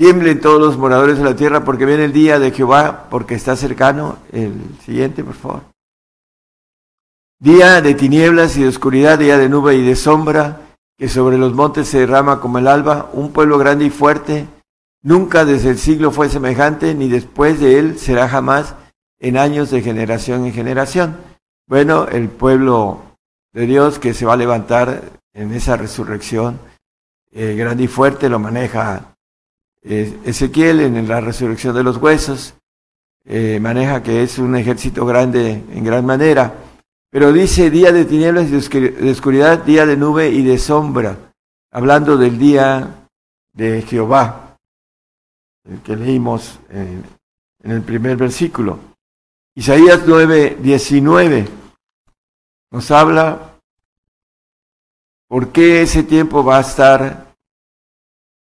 Tiemblen 0.00 0.40
todos 0.40 0.58
los 0.58 0.78
moradores 0.78 1.18
de 1.18 1.24
la 1.24 1.36
tierra 1.36 1.62
porque 1.62 1.84
viene 1.84 2.06
el 2.06 2.12
día 2.14 2.38
de 2.38 2.52
Jehová, 2.52 3.08
porque 3.10 3.34
está 3.34 3.54
cercano. 3.54 4.16
El 4.32 4.54
siguiente, 4.82 5.22
por 5.22 5.34
favor. 5.34 5.60
Día 7.38 7.82
de 7.82 7.92
tinieblas 7.92 8.56
y 8.56 8.62
de 8.62 8.68
oscuridad, 8.68 9.18
día 9.18 9.36
de 9.36 9.50
nube 9.50 9.74
y 9.74 9.84
de 9.84 9.94
sombra, 9.96 10.62
que 10.96 11.06
sobre 11.06 11.36
los 11.36 11.52
montes 11.52 11.86
se 11.86 11.98
derrama 11.98 12.40
como 12.40 12.56
el 12.56 12.68
alba, 12.68 13.10
un 13.12 13.30
pueblo 13.34 13.58
grande 13.58 13.84
y 13.84 13.90
fuerte. 13.90 14.48
Nunca 15.02 15.44
desde 15.44 15.70
el 15.70 15.78
siglo 15.78 16.10
fue 16.10 16.28
semejante, 16.28 16.94
ni 16.94 17.08
después 17.08 17.60
de 17.60 17.78
él 17.78 17.98
será 17.98 18.28
jamás 18.28 18.74
en 19.18 19.36
años 19.36 19.70
de 19.70 19.82
generación 19.82 20.46
en 20.46 20.52
generación. 20.52 21.16
Bueno, 21.66 22.06
el 22.08 22.28
pueblo 22.28 23.02
de 23.52 23.66
Dios 23.66 23.98
que 23.98 24.14
se 24.14 24.26
va 24.26 24.34
a 24.34 24.36
levantar 24.36 25.02
en 25.32 25.52
esa 25.52 25.76
resurrección 25.76 26.58
eh, 27.32 27.54
grande 27.54 27.84
y 27.84 27.88
fuerte 27.88 28.28
lo 28.28 28.38
maneja 28.38 29.14
Ezequiel 29.82 30.80
en 30.80 31.08
la 31.08 31.20
resurrección 31.20 31.74
de 31.74 31.82
los 31.82 31.96
huesos 31.96 32.54
eh, 33.24 33.58
maneja 33.60 34.02
que 34.02 34.22
es 34.22 34.38
un 34.38 34.56
ejército 34.56 35.04
grande 35.04 35.62
en 35.72 35.84
gran 35.84 36.06
manera, 36.06 36.52
pero 37.10 37.32
dice 37.32 37.70
día 37.70 37.92
de 37.92 38.04
tinieblas 38.04 38.48
y 38.48 38.50
de 38.50 39.10
oscuridad, 39.10 39.58
día 39.58 39.84
de 39.84 39.96
nube 39.96 40.30
y 40.30 40.42
de 40.42 40.58
sombra, 40.58 41.16
hablando 41.70 42.16
del 42.16 42.38
día 42.38 43.06
de 43.52 43.82
Jehová, 43.82 44.49
el 45.64 45.82
que 45.82 45.96
leímos 45.96 46.58
en, 46.70 47.04
en 47.62 47.70
el 47.70 47.82
primer 47.82 48.16
versículo. 48.16 48.78
Isaías 49.54 50.02
9, 50.06 50.58
19 50.60 51.60
nos 52.72 52.90
habla 52.92 53.58
por 55.28 55.50
qué 55.50 55.82
ese 55.82 56.04
tiempo 56.04 56.44
va 56.44 56.58
a 56.58 56.60
estar 56.60 57.34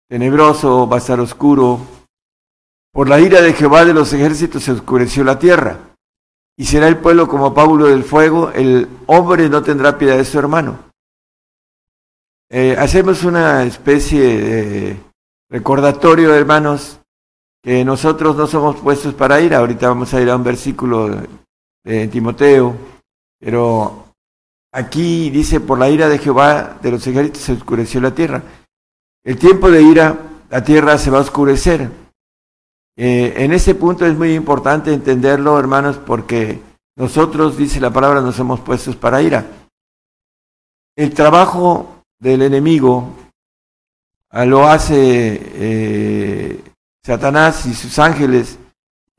tenebroso, 0.08 0.88
va 0.88 0.96
a 0.96 0.98
estar 1.00 1.18
oscuro. 1.18 1.80
Por 2.92 3.08
la 3.08 3.18
ira 3.18 3.42
de 3.42 3.52
Jehová 3.52 3.84
de 3.84 3.94
los 3.94 4.12
ejércitos 4.12 4.62
se 4.62 4.72
oscureció 4.72 5.24
la 5.24 5.38
tierra. 5.38 5.78
Y 6.56 6.66
será 6.66 6.86
el 6.86 6.98
pueblo 6.98 7.26
como 7.26 7.52
Pablo 7.52 7.86
del 7.86 8.04
fuego, 8.04 8.52
el 8.52 8.88
hombre 9.06 9.48
no 9.48 9.64
tendrá 9.64 9.98
piedad 9.98 10.16
de 10.16 10.24
su 10.24 10.38
hermano. 10.38 10.78
Eh, 12.48 12.76
hacemos 12.78 13.24
una 13.24 13.64
especie 13.64 14.20
de 14.20 14.96
recordatorio, 15.54 16.34
hermanos, 16.34 16.98
que 17.62 17.84
nosotros 17.84 18.34
no 18.34 18.48
somos 18.48 18.74
puestos 18.74 19.14
para 19.14 19.40
ir. 19.40 19.54
Ahorita 19.54 19.86
vamos 19.86 20.12
a 20.12 20.20
ir 20.20 20.28
a 20.28 20.34
un 20.34 20.42
versículo 20.42 21.08
de 21.84 22.08
Timoteo, 22.08 22.74
pero 23.38 24.06
aquí 24.72 25.30
dice, 25.30 25.60
por 25.60 25.78
la 25.78 25.88
ira 25.88 26.08
de 26.08 26.18
Jehová 26.18 26.76
de 26.82 26.90
los 26.90 27.06
ejércitos 27.06 27.42
se 27.42 27.52
oscureció 27.52 28.00
la 28.00 28.12
tierra. 28.12 28.42
El 29.22 29.38
tiempo 29.38 29.70
de 29.70 29.80
ira, 29.80 30.18
la 30.50 30.64
tierra 30.64 30.98
se 30.98 31.12
va 31.12 31.18
a 31.18 31.22
oscurecer. 31.22 31.88
Eh, 32.96 33.34
en 33.36 33.52
este 33.52 33.76
punto 33.76 34.04
es 34.06 34.16
muy 34.16 34.34
importante 34.34 34.92
entenderlo, 34.92 35.56
hermanos, 35.56 35.98
porque 36.04 36.60
nosotros, 36.96 37.56
dice 37.56 37.78
la 37.78 37.92
palabra, 37.92 38.20
nos 38.22 38.36
hemos 38.40 38.58
puestos 38.58 38.96
para 38.96 39.22
ira. 39.22 39.46
El 40.96 41.14
trabajo 41.14 42.02
del 42.18 42.42
enemigo 42.42 43.23
lo 44.42 44.66
hace 44.66 45.40
eh, 45.54 46.60
Satanás 47.04 47.66
y 47.66 47.74
sus 47.74 47.96
ángeles 48.00 48.58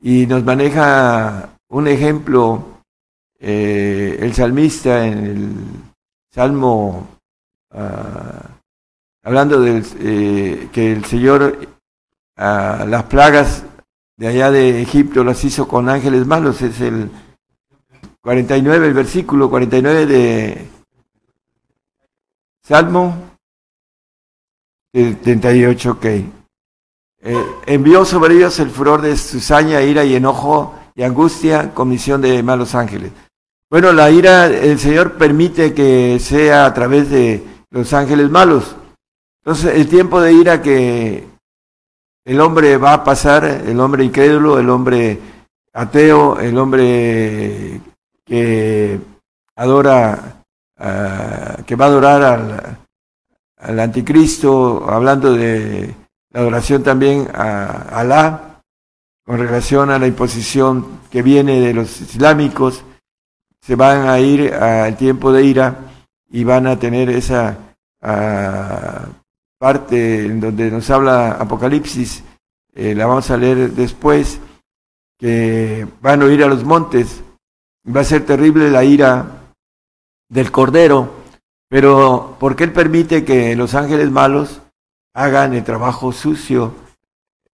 y 0.00 0.26
nos 0.26 0.44
maneja 0.44 1.58
un 1.68 1.88
ejemplo 1.88 2.82
eh, 3.40 4.18
el 4.20 4.34
salmista 4.34 5.06
en 5.06 5.18
el 5.26 5.52
Salmo 6.30 7.08
uh, 7.72 7.78
hablando 9.22 9.58
de 9.60 9.82
eh, 10.00 10.68
que 10.70 10.92
el 10.92 11.04
Señor 11.06 11.66
las 12.36 13.04
plagas 13.04 13.64
de 14.18 14.28
allá 14.28 14.50
de 14.50 14.82
Egipto 14.82 15.24
las 15.24 15.42
hizo 15.44 15.66
con 15.66 15.88
ángeles 15.88 16.26
malos, 16.26 16.60
es 16.60 16.78
el 16.82 17.10
49, 18.20 18.88
el 18.88 18.92
versículo 18.92 19.48
49 19.48 20.06
de 20.06 20.68
Salmo 22.62 23.35
38, 24.96 25.90
ok. 25.90 26.04
Eh, 26.04 26.32
envió 27.66 28.04
sobre 28.04 28.34
ellos 28.36 28.58
el 28.60 28.70
furor 28.70 29.02
de 29.02 29.16
cizaña, 29.16 29.82
ira 29.82 30.04
y 30.04 30.14
enojo 30.14 30.74
y 30.94 31.02
angustia, 31.02 31.74
comisión 31.74 32.22
de 32.22 32.42
malos 32.42 32.74
ángeles. 32.74 33.12
Bueno, 33.68 33.92
la 33.92 34.10
ira, 34.10 34.46
el 34.46 34.78
Señor 34.78 35.18
permite 35.18 35.74
que 35.74 36.18
sea 36.18 36.64
a 36.64 36.72
través 36.72 37.10
de 37.10 37.44
los 37.70 37.92
ángeles 37.92 38.30
malos. 38.30 38.76
Entonces, 39.44 39.74
el 39.74 39.88
tiempo 39.88 40.20
de 40.20 40.32
ira 40.32 40.62
que 40.62 41.24
el 42.24 42.40
hombre 42.40 42.78
va 42.78 42.94
a 42.94 43.04
pasar, 43.04 43.44
el 43.44 43.78
hombre 43.80 44.04
incrédulo, 44.04 44.58
el 44.58 44.70
hombre 44.70 45.18
ateo, 45.74 46.38
el 46.40 46.56
hombre 46.56 47.80
que 48.24 48.98
adora, 49.56 50.42
que 51.66 51.76
va 51.76 51.84
a 51.84 51.88
adorar 51.88 52.22
al, 52.22 52.85
al, 53.66 53.80
anticristo, 53.80 54.88
hablando 54.88 55.32
de 55.32 55.94
la 56.30 56.40
adoración 56.40 56.82
también 56.82 57.28
a 57.34 57.98
Alá, 57.98 58.62
con 59.24 59.38
relación 59.38 59.90
a 59.90 59.98
la 59.98 60.06
imposición 60.06 61.00
que 61.10 61.22
viene 61.22 61.60
de 61.60 61.74
los 61.74 62.00
islámicos, 62.00 62.84
se 63.60 63.74
van 63.74 64.08
a 64.08 64.20
ir 64.20 64.54
al 64.54 64.96
tiempo 64.96 65.32
de 65.32 65.44
ira 65.44 65.76
y 66.30 66.44
van 66.44 66.68
a 66.68 66.78
tener 66.78 67.10
esa 67.10 67.56
uh, 68.02 69.10
parte 69.58 70.26
en 70.26 70.40
donde 70.40 70.70
nos 70.70 70.88
habla 70.90 71.32
Apocalipsis, 71.32 72.22
eh, 72.74 72.94
la 72.94 73.06
vamos 73.06 73.30
a 73.30 73.36
leer 73.36 73.72
después, 73.72 74.38
que 75.18 75.86
van 76.00 76.22
a 76.22 76.26
ir 76.26 76.44
a 76.44 76.48
los 76.48 76.62
montes, 76.62 77.22
va 77.84 78.02
a 78.02 78.04
ser 78.04 78.24
terrible 78.24 78.70
la 78.70 78.84
ira 78.84 79.26
del 80.28 80.52
Cordero, 80.52 81.25
Pero 81.68 82.36
¿por 82.38 82.56
qué 82.56 82.64
Él 82.64 82.72
permite 82.72 83.24
que 83.24 83.56
los 83.56 83.74
ángeles 83.74 84.10
malos 84.10 84.62
hagan 85.14 85.54
el 85.54 85.64
trabajo 85.64 86.12
sucio? 86.12 86.74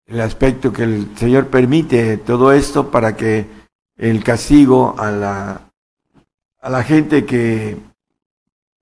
El 0.06 0.20
aspecto 0.20 0.74
que 0.74 0.84
el 0.84 1.18
Señor 1.18 1.48
permite 1.48 2.18
todo 2.18 2.52
esto 2.52 2.92
para 2.92 3.16
que 3.16 3.48
el 3.96 4.24
castigo 4.24 4.96
a 4.98 5.12
la, 5.12 5.62
a 6.60 6.70
la 6.70 6.84
gente 6.84 7.26
que 7.26 7.78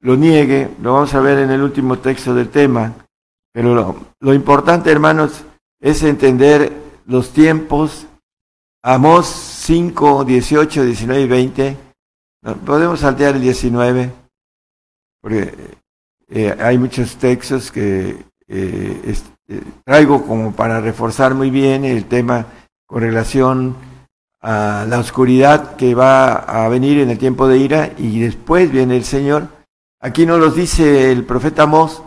lo 0.01 0.15
niegue, 0.15 0.69
lo 0.81 0.93
vamos 0.93 1.13
a 1.13 1.19
ver 1.19 1.39
en 1.39 1.51
el 1.51 1.61
último 1.61 1.99
texto 1.99 2.33
del 2.33 2.49
tema, 2.49 2.93
pero 3.51 4.05
lo, 4.19 4.33
importante, 4.33 4.91
hermanos, 4.91 5.43
es 5.79 6.03
entender 6.03 6.71
los 7.05 7.31
tiempos. 7.31 8.07
Amós 8.81 9.27
5, 9.27 10.23
18, 10.23 10.85
19 10.85 11.21
y 11.21 11.27
20. 11.27 11.77
Podemos 12.65 13.01
saltear 13.01 13.35
el 13.35 13.41
19 13.41 14.18
porque 15.21 15.53
eh, 16.29 16.55
hay 16.59 16.77
muchos 16.77 17.17
textos 17.17 17.71
que 17.71 18.17
eh, 18.47 19.15
eh, 19.47 19.63
traigo 19.83 20.25
como 20.25 20.55
para 20.55 20.79
reforzar 20.79 21.33
muy 21.33 21.49
bien 21.49 21.85
el 21.85 22.05
tema 22.05 22.45
con 22.85 23.01
relación 23.01 23.75
a 24.41 24.85
la 24.87 24.99
oscuridad 24.99 25.75
que 25.75 25.95
va 25.95 26.33
a 26.33 26.69
venir 26.69 26.99
en 26.99 27.09
el 27.09 27.17
tiempo 27.17 27.47
de 27.47 27.57
ira 27.57 27.93
y 27.97 28.19
después 28.19 28.71
viene 28.71 28.95
el 28.95 29.03
Señor. 29.03 29.47
Aquí 29.99 30.25
nos 30.25 30.39
los 30.39 30.55
dice 30.55 31.11
el 31.11 31.25
profeta 31.25 31.65
Mos, 31.65 32.01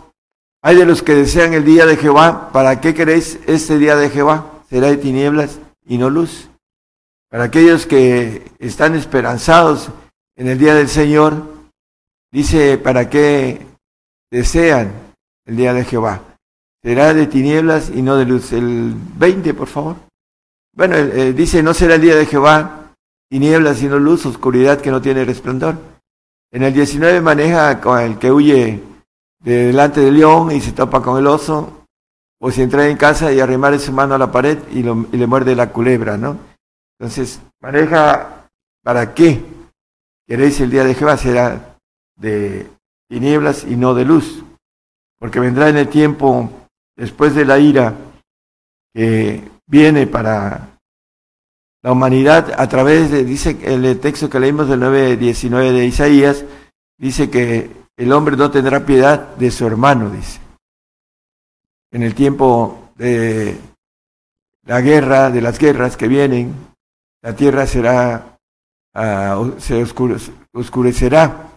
hay 0.62 0.76
de 0.76 0.86
los 0.86 1.02
que 1.02 1.14
desean 1.14 1.52
el 1.52 1.64
día 1.64 1.86
de 1.86 1.96
Jehová, 1.96 2.50
¿para 2.52 2.80
qué 2.80 2.94
queréis 2.94 3.38
este 3.46 3.78
día 3.78 3.96
de 3.96 4.08
Jehová? 4.08 4.46
Será 4.70 4.88
de 4.88 4.96
tinieblas 4.96 5.58
y 5.84 5.98
no 5.98 6.08
luz. 6.08 6.48
Para 7.28 7.44
aquellos 7.44 7.86
que 7.86 8.50
están 8.58 8.94
esperanzados 8.94 9.90
en 10.36 10.48
el 10.48 10.58
día 10.58 10.74
del 10.74 10.88
Señor, 10.88 11.51
Dice, 12.32 12.78
¿para 12.78 13.10
qué 13.10 13.60
desean 14.30 14.90
el 15.44 15.56
día 15.56 15.74
de 15.74 15.84
Jehová? 15.84 16.22
Será 16.82 17.12
de 17.12 17.26
tinieblas 17.26 17.90
y 17.94 18.00
no 18.00 18.16
de 18.16 18.24
luz. 18.24 18.52
El 18.52 18.94
20, 18.96 19.52
por 19.52 19.68
favor. 19.68 19.96
Bueno, 20.74 20.96
eh, 20.96 21.34
dice, 21.34 21.62
no 21.62 21.74
será 21.74 21.96
el 21.96 22.00
día 22.00 22.16
de 22.16 22.24
Jehová, 22.24 22.94
tinieblas 23.28 23.82
y 23.82 23.86
no 23.86 23.98
luz, 23.98 24.24
oscuridad 24.24 24.80
que 24.80 24.90
no 24.90 25.02
tiene 25.02 25.26
resplandor. 25.26 25.76
En 26.50 26.62
el 26.62 26.72
19 26.72 27.20
maneja 27.20 27.78
con 27.82 28.00
el 28.00 28.18
que 28.18 28.32
huye 28.32 28.82
de 29.40 29.66
delante 29.66 30.00
del 30.00 30.16
león 30.18 30.52
y 30.52 30.60
se 30.62 30.72
topa 30.72 31.02
con 31.02 31.18
el 31.18 31.26
oso, 31.26 31.84
o 32.40 32.50
si 32.50 32.62
entra 32.62 32.88
en 32.88 32.96
casa 32.96 33.30
y 33.30 33.40
arrimar 33.40 33.78
su 33.78 33.92
mano 33.92 34.14
a 34.14 34.18
la 34.18 34.32
pared 34.32 34.58
y, 34.70 34.78
y 34.78 35.16
le 35.18 35.26
muerde 35.26 35.54
la 35.54 35.70
culebra, 35.70 36.16
¿no? 36.16 36.38
Entonces, 36.98 37.40
maneja, 37.60 38.48
¿para 38.82 39.12
qué 39.12 39.44
queréis 40.26 40.58
el 40.60 40.70
día 40.70 40.84
de 40.84 40.94
Jehová? 40.94 41.16
Será 41.18 41.71
de 42.16 42.66
tinieblas 43.08 43.64
y 43.64 43.76
no 43.76 43.94
de 43.94 44.04
luz, 44.04 44.42
porque 45.18 45.40
vendrá 45.40 45.68
en 45.68 45.76
el 45.76 45.88
tiempo 45.88 46.50
después 46.96 47.34
de 47.34 47.44
la 47.44 47.58
ira 47.58 47.94
que 48.94 49.42
viene 49.66 50.06
para 50.06 50.68
la 51.82 51.92
humanidad 51.92 52.54
a 52.56 52.68
través 52.68 53.10
de, 53.10 53.24
dice 53.24 53.58
el 53.62 53.98
texto 54.00 54.30
que 54.30 54.40
leímos 54.40 54.68
del 54.68 54.80
9.19 54.80 55.72
de 55.72 55.86
Isaías, 55.86 56.44
dice 56.96 57.28
que 57.28 57.70
el 57.96 58.12
hombre 58.12 58.36
no 58.36 58.50
tendrá 58.50 58.86
piedad 58.86 59.34
de 59.36 59.50
su 59.50 59.66
hermano, 59.66 60.10
dice. 60.10 60.40
En 61.90 62.02
el 62.02 62.14
tiempo 62.14 62.92
de 62.96 63.58
la 64.64 64.80
guerra, 64.80 65.30
de 65.30 65.40
las 65.40 65.58
guerras 65.58 65.96
que 65.96 66.08
vienen, 66.08 66.54
la 67.20 67.36
tierra 67.36 67.66
será, 67.66 68.38
uh, 68.94 69.60
se 69.60 69.84
oscurecerá 70.52 71.51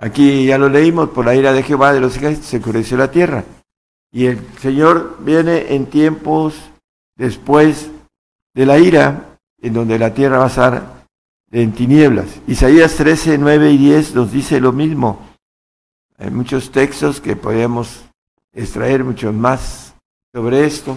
Aquí 0.00 0.46
ya 0.46 0.56
lo 0.56 0.70
leímos, 0.70 1.10
por 1.10 1.26
la 1.26 1.34
ira 1.34 1.52
de 1.52 1.62
Jehová 1.62 1.92
de 1.92 2.00
los 2.00 2.16
ejércitos 2.16 2.48
se 2.48 2.56
oscureció 2.56 2.96
la 2.96 3.10
tierra. 3.10 3.44
Y 4.10 4.26
el 4.26 4.40
Señor 4.58 5.18
viene 5.20 5.74
en 5.74 5.86
tiempos 5.86 6.54
después 7.16 7.90
de 8.54 8.64
la 8.64 8.78
ira, 8.78 9.36
en 9.60 9.74
donde 9.74 9.98
la 9.98 10.14
tierra 10.14 10.38
va 10.38 10.44
a 10.44 10.48
estar 10.48 11.04
en 11.52 11.72
tinieblas. 11.72 12.28
Isaías 12.46 12.94
13, 12.96 13.36
9 13.36 13.72
y 13.72 13.76
10 13.76 14.14
nos 14.14 14.32
dice 14.32 14.58
lo 14.58 14.72
mismo. 14.72 15.28
Hay 16.16 16.30
muchos 16.30 16.70
textos 16.70 17.20
que 17.20 17.36
podemos 17.36 18.04
extraer 18.54 19.04
muchos 19.04 19.34
más 19.34 19.94
sobre 20.32 20.64
esto. 20.64 20.96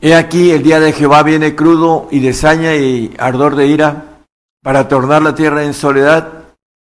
He 0.00 0.14
aquí 0.14 0.50
el 0.50 0.62
día 0.62 0.80
de 0.80 0.94
Jehová 0.94 1.22
viene 1.22 1.54
crudo 1.54 2.08
y 2.10 2.20
de 2.20 2.32
saña 2.32 2.74
y 2.74 3.14
ardor 3.18 3.54
de 3.54 3.66
ira 3.66 4.22
para 4.62 4.88
tornar 4.88 5.20
la 5.20 5.34
tierra 5.34 5.64
en 5.64 5.74
soledad 5.74 6.37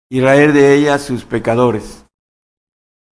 y 0.08 0.20
raer 0.20 0.52
de 0.52 0.74
ella 0.74 0.98
sus 0.98 1.24
pecadores. 1.24 2.04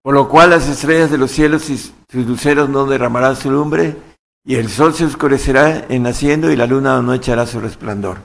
Por 0.03 0.15
lo 0.15 0.29
cual 0.29 0.51
las 0.51 0.69
estrellas 0.69 1.11
de 1.11 1.19
los 1.19 1.31
cielos 1.31 1.71
y 1.71 1.79
sus 1.79 2.27
luceros 2.27 2.69
no 2.69 2.85
derramarán 2.85 3.37
su 3.37 3.51
lumbre, 3.51 3.97
y 4.45 4.57
el 4.57 4.69
sol 4.69 4.93
se 4.95 5.07
oscurecerá 5.07 5.87
en 5.89 6.03
naciendo 6.03 6.53
y 6.53 6.57
la 6.57 6.67
luna 6.67 7.01
no 7.01 7.15
echará 7.15 7.47
su 7.47 7.61
resplandor. 7.61 8.19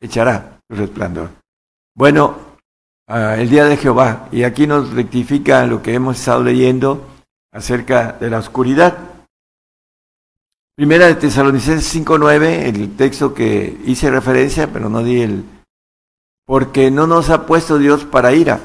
Echará 0.00 0.60
su 0.68 0.76
resplandor. 0.76 1.30
Bueno, 1.94 2.36
ah, 3.08 3.36
el 3.38 3.48
día 3.48 3.64
de 3.64 3.78
Jehová, 3.78 4.28
y 4.30 4.42
aquí 4.42 4.66
nos 4.66 4.92
rectifica 4.92 5.64
lo 5.66 5.82
que 5.82 5.94
hemos 5.94 6.18
estado 6.18 6.42
leyendo 6.42 7.06
acerca 7.50 8.12
de 8.12 8.28
la 8.28 8.38
oscuridad. 8.38 8.98
Primera 10.76 11.06
de 11.06 11.14
Tesalonicenses 11.14 12.04
5.9, 12.04 12.66
el 12.66 12.94
texto 12.96 13.32
que 13.32 13.80
hice 13.86 14.10
referencia, 14.10 14.70
pero 14.70 14.90
no 14.90 15.02
di 15.02 15.22
el, 15.22 15.44
porque 16.46 16.90
no 16.90 17.06
nos 17.06 17.28
ha 17.28 17.44
puesto 17.44 17.76
Dios 17.76 18.04
para 18.04 18.32
ira. 18.32 18.60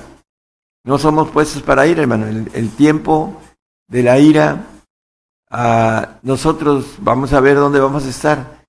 No 0.86 0.98
somos 0.98 1.30
puestos 1.30 1.62
para 1.64 1.88
ira, 1.88 2.02
hermano. 2.02 2.28
El, 2.28 2.70
tiempo 2.76 3.42
de 3.88 4.04
la 4.04 4.20
ira, 4.20 4.68
a 5.50 6.20
nosotros 6.22 6.96
vamos 7.00 7.34
a 7.34 7.40
ver 7.40 7.58
dónde 7.58 7.80
vamos 7.80 8.06
a 8.06 8.10
estar. 8.10 8.62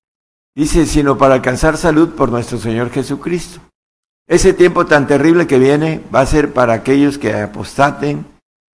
Dice, 0.55 0.87
sino 0.87 1.17
para 1.17 1.35
alcanzar 1.35 1.77
salud 1.77 2.15
por 2.15 2.31
nuestro 2.31 2.59
Señor 2.59 2.91
Jesucristo. 2.91 3.61
Ese 4.27 4.55
tiempo 4.55 4.87
tan 4.87 5.07
terrible 5.07 5.47
que 5.47 5.59
viene 5.59 6.03
va 6.15 6.21
a 6.21 6.27
ser 6.27 6.53
para 6.53 6.73
aquellos 6.73 7.19
que 7.19 7.35
apostaten, 7.35 8.27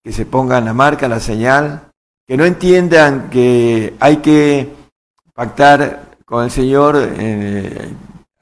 que 0.03 0.11
se 0.11 0.25
pongan 0.25 0.65
la 0.65 0.73
marca, 0.73 1.07
la 1.07 1.19
señal, 1.19 1.91
que 2.27 2.37
no 2.37 2.45
entiendan 2.45 3.29
que 3.29 3.95
hay 3.99 4.17
que 4.17 4.73
pactar 5.33 6.17
con 6.25 6.43
el 6.43 6.51
Señor, 6.51 6.95
eh, 6.97 7.93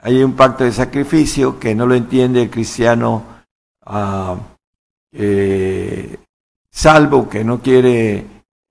hay 0.06 0.22
un 0.22 0.36
pacto 0.36 0.62
de 0.62 0.70
sacrificio 0.70 1.58
que 1.58 1.74
no 1.74 1.84
lo 1.84 1.96
entiende 1.96 2.42
el 2.42 2.48
cristiano 2.48 3.24
ah, 3.84 4.36
salvo, 6.70 7.28
que 7.28 7.42
no 7.42 7.60
quiere, 7.60 8.24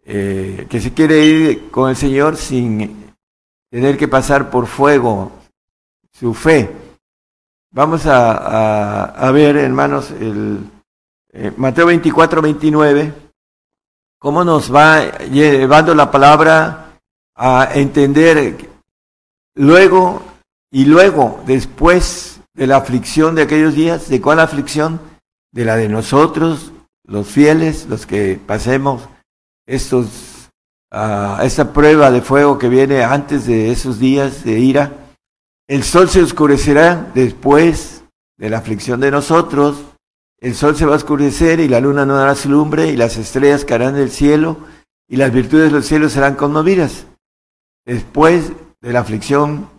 eh, 0.06 0.66
que 0.70 0.80
se 0.80 0.94
quiere 0.94 1.26
ir 1.26 1.70
con 1.70 1.90
el 1.90 1.98
Señor 1.98 2.38
sin 2.38 3.14
tener 3.70 3.98
que 3.98 4.08
pasar 4.08 4.50
por 4.50 4.66
fuego 4.66 5.34
su 6.14 6.34
fe. 6.34 6.72
Vamos 7.72 8.06
a, 8.06 9.30
ver, 9.34 9.58
hermanos, 9.58 10.12
el 10.12 10.60
eh, 11.34 11.52
Mateo 11.58 11.88
24, 11.88 12.42
29, 12.42 13.14
cómo 14.20 14.46
nos 14.46 14.74
va 14.74 15.18
llevando 15.24 15.94
la 15.94 16.10
palabra 16.10 16.98
a 17.36 17.72
entender 17.74 18.56
luego 19.56 20.35
y 20.76 20.84
luego, 20.84 21.42
después 21.46 22.42
de 22.54 22.68
la 22.68 22.76
aflicción 22.76 23.34
de 23.34 23.44
aquellos 23.44 23.76
días, 23.76 24.10
¿de 24.10 24.20
cuál 24.20 24.42
aflicción? 24.42 25.00
De 25.54 25.64
la 25.64 25.78
de 25.78 25.88
nosotros, 25.88 26.74
los 27.06 27.28
fieles, 27.28 27.86
los 27.88 28.06
que 28.06 28.38
pasemos 28.46 29.08
estos, 29.66 30.50
uh, 30.92 31.42
esta 31.44 31.72
prueba 31.72 32.12
de 32.12 32.22
fuego 32.22 32.58
que 32.58 32.68
viene 32.68 33.06
antes 33.06 33.48
de 33.48 33.72
esos 33.72 34.00
días 34.00 34.44
de 34.44 34.60
ira. 34.60 34.92
El 35.66 35.86
sol 35.86 36.10
se 36.10 36.22
oscurecerá 36.22 37.10
después 37.16 38.04
de 38.38 38.50
la 38.50 38.58
aflicción 38.58 39.00
de 39.00 39.12
nosotros. 39.12 39.82
El 40.42 40.56
sol 40.56 40.76
se 40.76 40.86
va 40.86 40.92
a 40.92 40.98
oscurecer 40.98 41.62
y 41.62 41.70
la 41.70 41.80
luna 41.80 42.06
no 42.06 42.18
dará 42.18 42.36
su 42.36 42.50
lumbre 42.50 42.88
y 42.88 42.98
las 42.98 43.16
estrellas 43.16 43.64
caerán 43.64 43.96
del 43.96 44.12
cielo 44.12 44.58
y 45.08 45.16
las 45.16 45.32
virtudes 45.32 45.72
de 45.72 45.78
los 45.78 45.86
cielos 45.86 46.12
serán 46.12 46.36
conmovidas. 46.36 47.06
Después 47.86 48.52
de 48.82 48.92
la 48.92 49.00
aflicción 49.00 49.74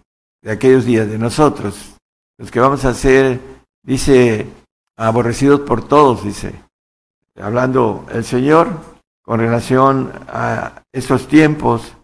de 0.46 0.52
aquellos 0.52 0.84
días, 0.84 1.08
de 1.08 1.18
nosotros, 1.18 1.96
los 2.38 2.52
que 2.52 2.60
vamos 2.60 2.84
a 2.84 2.94
ser, 2.94 3.40
dice, 3.82 4.46
aborrecidos 4.96 5.62
por 5.62 5.88
todos, 5.88 6.22
dice, 6.22 6.54
hablando 7.36 8.06
el 8.12 8.24
Señor 8.24 8.68
con 9.24 9.40
relación 9.40 10.12
a 10.28 10.82
estos 10.92 11.26
tiempos 11.26 11.96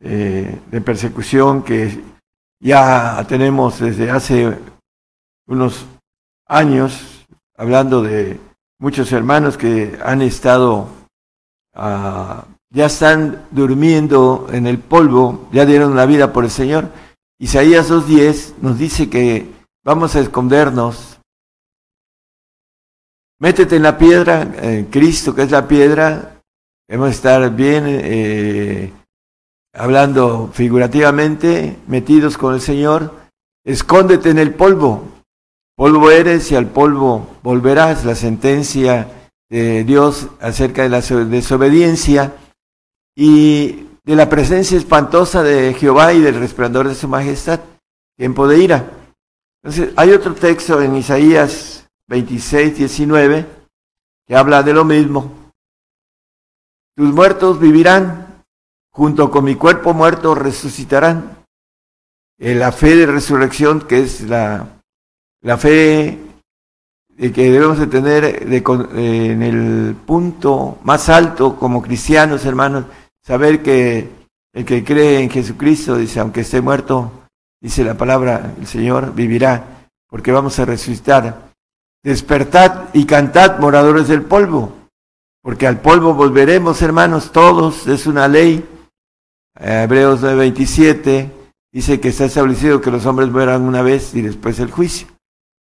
eh, 0.00 0.58
de 0.70 0.80
persecución 0.80 1.62
que 1.62 2.02
ya 2.58 3.22
tenemos 3.28 3.80
desde 3.80 4.10
hace 4.10 4.56
unos 5.46 5.84
años, 6.46 7.26
hablando 7.54 8.02
de 8.02 8.40
muchos 8.78 9.12
hermanos 9.12 9.58
que 9.58 9.98
han 10.02 10.22
estado, 10.22 10.88
ah, 11.74 12.46
ya 12.70 12.86
están 12.86 13.46
durmiendo 13.50 14.48
en 14.52 14.66
el 14.66 14.78
polvo, 14.78 15.50
ya 15.52 15.66
dieron 15.66 15.94
la 15.94 16.06
vida 16.06 16.32
por 16.32 16.44
el 16.44 16.50
Señor, 16.50 16.90
Isaías 17.40 17.90
2.10 17.90 18.54
nos 18.60 18.78
dice 18.78 19.08
que 19.08 19.46
vamos 19.84 20.16
a 20.16 20.20
escondernos. 20.20 21.20
Métete 23.40 23.76
en 23.76 23.84
la 23.84 23.96
piedra, 23.96 24.42
en 24.42 24.86
Cristo 24.86 25.34
que 25.34 25.42
es 25.42 25.50
la 25.52 25.68
piedra, 25.68 26.42
debemos 26.88 27.10
estar 27.10 27.54
bien 27.54 27.84
eh, 27.86 28.92
hablando 29.72 30.50
figurativamente, 30.52 31.78
metidos 31.86 32.36
con 32.36 32.54
el 32.54 32.60
Señor, 32.60 33.14
escóndete 33.64 34.30
en 34.30 34.40
el 34.40 34.54
polvo, 34.54 35.04
polvo 35.76 36.10
eres 36.10 36.50
y 36.50 36.56
al 36.56 36.66
polvo 36.66 37.36
volverás, 37.44 38.04
la 38.04 38.16
sentencia 38.16 39.30
de 39.48 39.84
Dios 39.84 40.26
acerca 40.40 40.82
de 40.82 40.88
la 40.88 41.00
desobediencia. 41.00 42.34
Y 43.16 43.87
de 44.08 44.16
la 44.16 44.30
presencia 44.30 44.78
espantosa 44.78 45.42
de 45.42 45.74
Jehová 45.74 46.14
y 46.14 46.22
del 46.22 46.40
resplandor 46.40 46.88
de 46.88 46.94
su 46.94 47.06
majestad, 47.08 47.60
tiempo 48.16 48.48
de 48.48 48.58
ira. 48.58 48.90
Entonces, 49.62 49.92
hay 49.96 50.12
otro 50.12 50.34
texto 50.34 50.80
en 50.80 50.96
Isaías 50.96 51.86
26, 52.06 52.78
19, 52.78 53.46
que 54.26 54.34
habla 54.34 54.62
de 54.62 54.72
lo 54.72 54.86
mismo. 54.86 55.52
Tus 56.96 57.12
muertos 57.12 57.60
vivirán, 57.60 58.44
junto 58.88 59.30
con 59.30 59.44
mi 59.44 59.56
cuerpo 59.56 59.92
muerto 59.92 60.34
resucitarán. 60.34 61.44
Eh, 62.38 62.54
la 62.54 62.72
fe 62.72 62.96
de 62.96 63.04
resurrección, 63.04 63.82
que 63.82 64.00
es 64.00 64.22
la, 64.22 64.80
la 65.42 65.58
fe 65.58 66.18
que 67.18 67.50
debemos 67.50 67.78
de 67.78 67.88
tener 67.88 68.24
eh, 68.24 69.32
en 69.32 69.42
el 69.42 69.96
punto 70.06 70.78
más 70.82 71.10
alto 71.10 71.56
como 71.56 71.82
cristianos, 71.82 72.46
hermanos, 72.46 72.86
saber 73.28 73.62
que 73.62 74.08
el 74.54 74.64
que 74.64 74.82
cree 74.82 75.20
en 75.20 75.28
Jesucristo, 75.28 75.98
dice, 75.98 76.18
aunque 76.18 76.40
esté 76.40 76.62
muerto, 76.62 77.12
dice 77.60 77.84
la 77.84 77.92
palabra, 77.92 78.54
el 78.58 78.66
Señor 78.66 79.14
vivirá, 79.14 79.86
porque 80.08 80.32
vamos 80.32 80.58
a 80.58 80.64
resucitar. 80.64 81.50
Despertad 82.02 82.88
y 82.94 83.04
cantad, 83.04 83.58
moradores 83.58 84.08
del 84.08 84.22
polvo, 84.22 84.72
porque 85.42 85.66
al 85.66 85.78
polvo 85.78 86.14
volveremos, 86.14 86.80
hermanos, 86.80 87.30
todos, 87.30 87.86
es 87.86 88.06
una 88.06 88.28
ley. 88.28 88.66
Hebreos 89.54 90.22
9:27 90.22 91.30
dice 91.70 92.00
que 92.00 92.08
está 92.08 92.24
establecido 92.24 92.80
que 92.80 92.90
los 92.90 93.04
hombres 93.04 93.28
mueran 93.28 93.60
una 93.60 93.82
vez 93.82 94.14
y 94.14 94.22
después 94.22 94.58
el 94.58 94.70
juicio. 94.70 95.06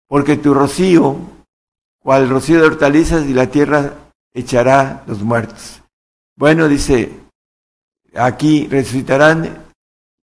Porque 0.08 0.36
tu 0.36 0.56
rocío, 0.56 1.16
cual 2.00 2.28
rocío 2.28 2.60
de 2.60 2.66
hortalizas, 2.66 3.28
y 3.28 3.36
la 3.36 3.52
tierra 3.52 3.94
echará 4.34 5.04
los 5.06 5.22
muertos. 5.22 5.84
Bueno, 6.36 6.68
dice 6.68 7.21
aquí 8.16 8.68
resucitarán 8.68 9.66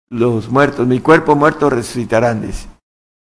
los 0.09 0.49
muertos, 0.49 0.87
mi 0.87 1.01
cuerpo 1.01 1.35
muerto 1.35 1.71
resucitarán, 1.71 2.43
dice, 2.43 2.69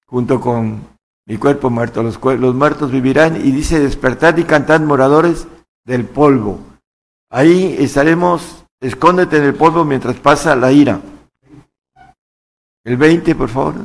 junto 0.05 0.39
con 0.41 0.87
mi 1.25 1.37
cuerpo 1.37 1.69
muerto, 1.69 2.03
los, 2.03 2.19
los 2.21 2.55
muertos 2.55 2.91
vivirán 2.91 3.35
y 3.35 3.51
dice 3.51 3.79
despertad 3.79 4.37
y 4.37 4.43
cantad 4.43 4.81
moradores 4.81 5.47
del 5.85 6.05
polvo. 6.05 6.59
Ahí 7.29 7.75
estaremos, 7.79 8.65
escóndete 8.79 9.37
en 9.37 9.43
el 9.43 9.55
polvo 9.55 9.85
mientras 9.85 10.17
pasa 10.17 10.55
la 10.55 10.71
ira. 10.71 11.01
El 12.83 12.97
20, 12.97 13.33
por 13.35 13.49
favor. 13.49 13.75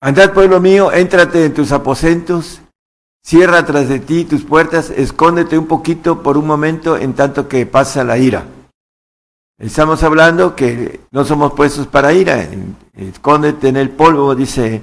Andad, 0.00 0.32
pueblo 0.32 0.60
mío, 0.60 0.92
éntrate 0.92 1.44
en 1.44 1.54
tus 1.54 1.72
aposentos, 1.72 2.60
cierra 3.24 3.66
tras 3.66 3.88
de 3.88 3.98
ti 3.98 4.24
tus 4.24 4.44
puertas, 4.44 4.90
escóndete 4.90 5.58
un 5.58 5.66
poquito 5.66 6.22
por 6.22 6.38
un 6.38 6.46
momento 6.46 6.96
en 6.96 7.14
tanto 7.14 7.48
que 7.48 7.66
pasa 7.66 8.04
la 8.04 8.16
ira. 8.16 8.46
Estamos 9.58 10.04
hablando 10.04 10.54
que 10.54 11.00
no 11.10 11.24
somos 11.24 11.52
puestos 11.52 11.88
para 11.88 12.12
ira. 12.12 12.46
Escóndete 12.94 13.66
en 13.66 13.76
el 13.76 13.90
polvo, 13.90 14.36
dice 14.36 14.80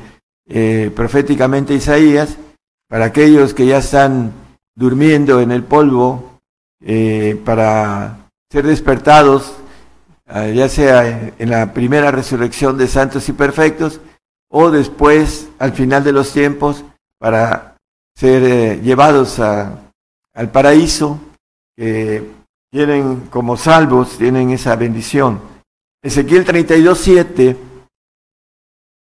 eh, 0.49 0.91
proféticamente 0.93 1.73
Isaías, 1.73 2.37
para 2.89 3.05
aquellos 3.05 3.53
que 3.53 3.67
ya 3.67 3.77
están 3.77 4.33
durmiendo 4.75 5.39
en 5.39 5.51
el 5.51 5.63
polvo, 5.63 6.41
eh, 6.81 7.41
para 7.45 8.27
ser 8.51 8.67
despertados, 8.67 9.55
ah, 10.27 10.47
ya 10.47 10.67
sea 10.67 11.31
en 11.39 11.49
la 11.49 11.73
primera 11.73 12.11
resurrección 12.11 12.77
de 12.77 12.89
santos 12.89 13.29
y 13.29 13.31
perfectos, 13.31 14.01
o 14.51 14.71
después, 14.71 15.47
al 15.57 15.71
final 15.71 16.03
de 16.03 16.11
los 16.11 16.33
tiempos, 16.33 16.83
para 17.17 17.77
ser 18.13 18.43
eh, 18.43 18.81
llevados 18.83 19.39
al 19.39 20.51
paraíso, 20.51 21.17
tienen 22.75 23.27
como 23.29 23.55
salvos, 23.55 24.17
tienen 24.17 24.49
esa 24.49 24.75
bendición. 24.75 25.39
Ezequiel 26.03 26.43
32, 26.43 26.97
7. 26.99 27.57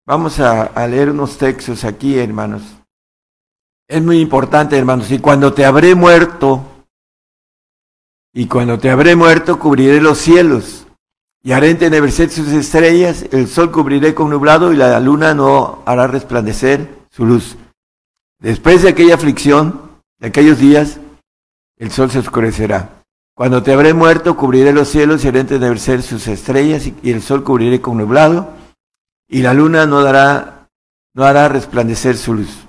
Vamos 0.06 0.38
a, 0.38 0.86
leer 0.86 1.10
unos 1.10 1.36
textos 1.36 1.82
aquí, 1.82 2.16
hermanos. 2.16 2.62
Es 3.88 4.00
muy 4.00 4.20
importante, 4.20 4.78
hermanos. 4.78 5.10
Y 5.10 5.18
cuando 5.18 5.52
te 5.52 5.64
habré 5.64 5.96
muerto, 5.96 6.62
y 8.32 8.46
cuando 8.46 8.78
te 8.78 8.90
habré 8.90 9.16
muerto, 9.16 9.58
cubriré 9.58 10.00
los 10.00 10.18
cielos, 10.18 10.86
y 11.42 11.50
haré 11.50 11.70
entenebrecer 11.70 12.30
sus 12.30 12.46
estrellas, 12.50 13.24
el 13.32 13.48
sol 13.48 13.72
cubriré 13.72 14.14
con 14.14 14.30
nublado, 14.30 14.72
y 14.72 14.76
la 14.76 15.00
luna 15.00 15.34
no 15.34 15.82
hará 15.84 16.06
resplandecer 16.06 17.06
su 17.10 17.26
luz. 17.26 17.56
Después 18.38 18.82
de 18.82 18.90
aquella 18.90 19.16
aflicción, 19.16 19.98
de 20.20 20.28
aquellos 20.28 20.60
días, 20.60 21.00
el 21.76 21.90
sol 21.90 22.12
se 22.12 22.20
oscurecerá 22.20 23.03
cuando 23.34 23.62
te 23.62 23.72
habré 23.72 23.94
muerto, 23.94 24.36
cubriré 24.36 24.72
los 24.72 24.88
cielos 24.88 25.24
y 25.24 25.28
haré 25.28 25.40
entenecer 25.40 26.02
sus 26.02 26.28
estrellas, 26.28 26.88
y 27.02 27.10
el 27.10 27.20
sol 27.20 27.42
cubriré 27.42 27.80
con 27.80 27.98
nublado, 27.98 28.52
y 29.28 29.42
la 29.42 29.54
luna 29.54 29.86
no 29.86 30.02
dará, 30.02 30.68
no 31.14 31.24
hará 31.24 31.48
resplandecer 31.48 32.16
su 32.16 32.34
luz. 32.34 32.64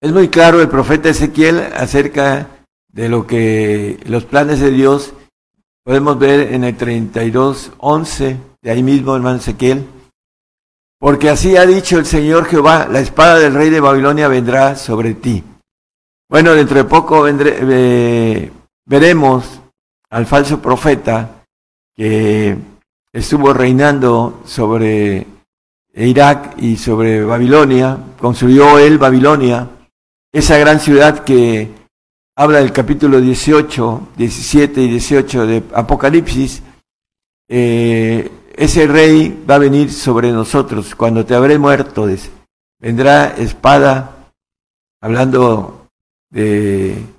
Es 0.00 0.12
muy 0.12 0.28
claro 0.28 0.60
el 0.60 0.68
profeta 0.68 1.10
Ezequiel 1.10 1.58
acerca 1.76 2.48
de 2.88 3.08
lo 3.08 3.26
que 3.26 3.98
los 4.06 4.24
planes 4.24 4.60
de 4.60 4.70
Dios 4.70 5.12
podemos 5.82 6.18
ver 6.18 6.52
en 6.52 6.64
el 6.64 6.76
32, 6.76 7.72
11, 7.78 8.38
de 8.62 8.70
ahí 8.70 8.82
mismo, 8.82 9.16
hermano 9.16 9.38
Ezequiel. 9.38 9.86
Porque 10.98 11.28
así 11.28 11.56
ha 11.56 11.66
dicho 11.66 11.98
el 11.98 12.06
Señor 12.06 12.46
Jehová, 12.46 12.88
la 12.90 13.00
espada 13.00 13.38
del 13.38 13.54
rey 13.54 13.68
de 13.68 13.80
Babilonia 13.80 14.28
vendrá 14.28 14.76
sobre 14.76 15.14
ti. 15.14 15.44
Bueno, 16.30 16.52
dentro 16.52 16.76
de 16.78 16.84
poco 16.84 17.22
vendré, 17.22 17.58
eh, 17.60 18.50
veremos 18.86 19.60
al 20.10 20.26
falso 20.26 20.60
profeta 20.60 21.44
que 21.94 22.56
estuvo 23.12 23.52
reinando 23.52 24.42
sobre 24.44 25.26
Irak 25.94 26.54
y 26.58 26.76
sobre 26.76 27.24
Babilonia, 27.24 27.98
construyó 28.18 28.78
él 28.78 28.98
Babilonia, 28.98 29.68
esa 30.32 30.58
gran 30.58 30.80
ciudad 30.80 31.22
que 31.22 31.70
habla 32.36 32.58
del 32.58 32.72
capítulo 32.72 33.20
18, 33.20 34.08
17 34.16 34.82
y 34.82 34.88
18 34.88 35.46
de 35.46 35.62
Apocalipsis, 35.72 36.62
eh, 37.48 38.30
ese 38.56 38.86
rey 38.86 39.44
va 39.48 39.56
a 39.56 39.58
venir 39.58 39.92
sobre 39.92 40.32
nosotros. 40.32 40.94
Cuando 40.94 41.24
te 41.24 41.34
habré 41.34 41.58
muerto, 41.58 42.08
vendrá 42.80 43.28
espada, 43.36 44.30
hablando 45.00 45.88
de 46.30 47.13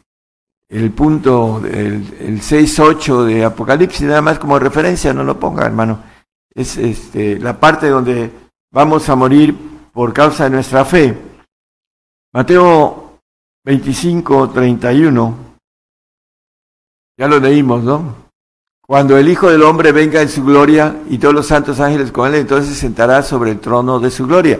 el 0.69 0.91
punto, 0.91 1.61
el, 1.65 2.15
el 2.19 2.41
6.8 2.41 3.23
de 3.23 3.45
Apocalipsis, 3.45 4.01
nada 4.01 4.21
más 4.21 4.39
como 4.39 4.57
referencia, 4.57 5.13
no 5.13 5.23
lo 5.23 5.39
ponga, 5.39 5.65
hermano. 5.65 5.99
Es 6.53 6.77
este, 6.77 7.37
la 7.39 7.59
parte 7.59 7.89
donde 7.89 8.31
vamos 8.71 9.07
a 9.09 9.15
morir 9.15 9.55
por 9.93 10.13
causa 10.13 10.45
de 10.45 10.49
nuestra 10.49 10.83
fe. 10.85 11.17
Mateo 12.33 13.19
25, 13.63 14.49
31. 14.49 15.37
Ya 17.17 17.27
lo 17.27 17.39
leímos, 17.39 17.83
¿no? 17.83 18.25
Cuando 18.85 19.17
el 19.17 19.27
Hijo 19.29 19.49
del 19.49 19.63
Hombre 19.63 19.91
venga 19.91 20.21
en 20.21 20.29
su 20.29 20.43
gloria 20.43 21.01
y 21.09 21.17
todos 21.17 21.33
los 21.33 21.47
santos 21.47 21.79
ángeles 21.79 22.11
con 22.11 22.27
él, 22.27 22.35
entonces 22.41 22.73
se 22.73 22.81
sentará 22.81 23.23
sobre 23.23 23.51
el 23.51 23.59
trono 23.59 23.99
de 23.99 24.11
su 24.11 24.27
gloria. 24.27 24.59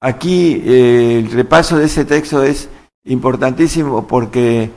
Aquí 0.00 0.62
eh, 0.64 1.18
el 1.18 1.30
repaso 1.30 1.76
de 1.76 1.86
ese 1.86 2.04
texto 2.04 2.42
es 2.42 2.68
importantísimo 3.04 4.06
porque 4.06 4.70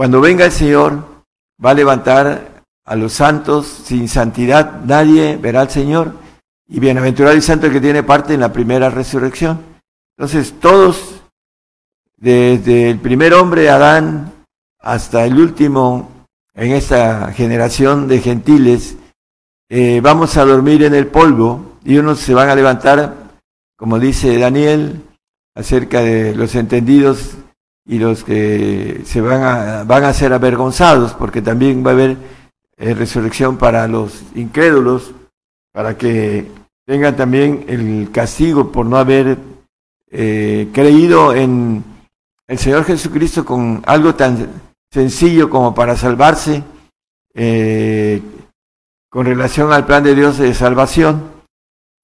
cuando 0.00 0.22
venga 0.22 0.46
el 0.46 0.52
Señor, 0.52 1.04
va 1.62 1.72
a 1.72 1.74
levantar 1.74 2.62
a 2.86 2.96
los 2.96 3.12
santos 3.12 3.66
sin 3.66 4.08
santidad, 4.08 4.80
nadie 4.86 5.36
verá 5.36 5.60
al 5.60 5.68
Señor, 5.68 6.14
y 6.66 6.80
bienaventurado 6.80 7.36
el 7.36 7.42
santo 7.42 7.68
que 7.68 7.82
tiene 7.82 8.02
parte 8.02 8.32
en 8.32 8.40
la 8.40 8.50
primera 8.50 8.88
resurrección. 8.88 9.60
Entonces, 10.16 10.54
todos, 10.58 11.20
desde 12.16 12.88
el 12.88 12.98
primer 12.98 13.34
hombre, 13.34 13.68
Adán, 13.68 14.32
hasta 14.78 15.26
el 15.26 15.38
último 15.38 16.26
en 16.54 16.72
esta 16.72 17.30
generación 17.34 18.08
de 18.08 18.20
gentiles, 18.22 18.96
eh, 19.68 20.00
vamos 20.02 20.38
a 20.38 20.46
dormir 20.46 20.82
en 20.82 20.94
el 20.94 21.08
polvo 21.08 21.76
y 21.84 21.98
unos 21.98 22.20
se 22.20 22.32
van 22.32 22.48
a 22.48 22.54
levantar, 22.54 23.16
como 23.76 23.98
dice 23.98 24.38
Daniel, 24.38 25.02
acerca 25.54 26.00
de 26.00 26.34
los 26.34 26.54
entendidos 26.54 27.36
y 27.90 27.98
los 27.98 28.22
que 28.22 29.00
se 29.04 29.20
van 29.20 29.42
a, 29.42 29.82
van 29.82 30.04
a 30.04 30.12
ser 30.12 30.32
avergonzados, 30.32 31.12
porque 31.12 31.42
también 31.42 31.84
va 31.84 31.90
a 31.90 31.94
haber 31.94 32.16
eh, 32.76 32.94
resurrección 32.94 33.58
para 33.58 33.88
los 33.88 34.22
incrédulos, 34.36 35.10
para 35.72 35.98
que 35.98 36.46
tengan 36.86 37.16
también 37.16 37.64
el 37.66 38.12
castigo 38.12 38.70
por 38.70 38.86
no 38.86 38.96
haber 38.96 39.38
eh, 40.08 40.68
creído 40.72 41.34
en 41.34 41.82
el 42.46 42.58
Señor 42.58 42.84
Jesucristo 42.84 43.44
con 43.44 43.82
algo 43.84 44.14
tan 44.14 44.48
sencillo 44.88 45.50
como 45.50 45.74
para 45.74 45.96
salvarse 45.96 46.62
eh, 47.34 48.22
con 49.08 49.26
relación 49.26 49.72
al 49.72 49.84
plan 49.84 50.04
de 50.04 50.14
Dios 50.14 50.38
de 50.38 50.54
salvación, 50.54 51.24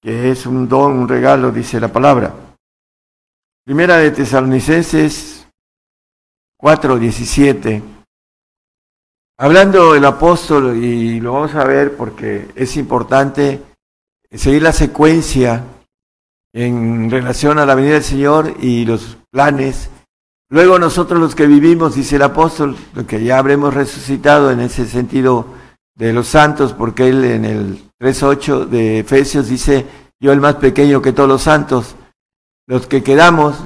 que 0.01 0.31
es 0.31 0.45
un 0.45 0.67
don, 0.67 0.97
un 0.97 1.07
regalo, 1.07 1.49
dice 1.49 1.79
la 1.79 1.87
palabra. 1.87 2.33
Primera 3.63 3.99
de 3.99 4.11
Tesalonicenses 4.11 5.46
4:17. 6.59 7.81
Hablando 9.39 9.93
el 9.93 10.03
apóstol, 10.05 10.75
y 10.77 11.19
lo 11.19 11.33
vamos 11.33 11.53
a 11.55 11.63
ver 11.63 11.95
porque 11.95 12.47
es 12.55 12.75
importante 12.75 13.61
seguir 14.31 14.63
la 14.63 14.71
secuencia 14.71 15.63
en 16.53 17.11
relación 17.11 17.59
a 17.59 17.65
la 17.65 17.75
venida 17.75 17.93
del 17.93 18.03
Señor 18.03 18.55
y 18.59 18.85
los 18.85 19.17
planes. 19.31 19.89
Luego 20.49 20.79
nosotros 20.79 21.19
los 21.19 21.35
que 21.35 21.45
vivimos, 21.45 21.95
dice 21.95 22.15
el 22.15 22.23
apóstol, 22.23 22.75
que 23.07 23.23
ya 23.23 23.37
habremos 23.37 23.73
resucitado 23.73 24.49
en 24.49 24.61
ese 24.61 24.87
sentido 24.87 25.45
de 25.95 26.13
los 26.13 26.27
santos, 26.27 26.73
porque 26.73 27.09
él 27.09 27.23
en 27.25 27.45
el 27.45 27.91
3.8 27.99 28.65
de 28.65 28.99
Efesios 28.99 29.49
dice, 29.49 29.85
yo 30.19 30.31
el 30.31 30.39
más 30.39 30.55
pequeño 30.55 31.01
que 31.01 31.13
todos 31.13 31.29
los 31.29 31.43
santos, 31.43 31.95
los 32.65 32.87
que 32.87 33.03
quedamos, 33.03 33.57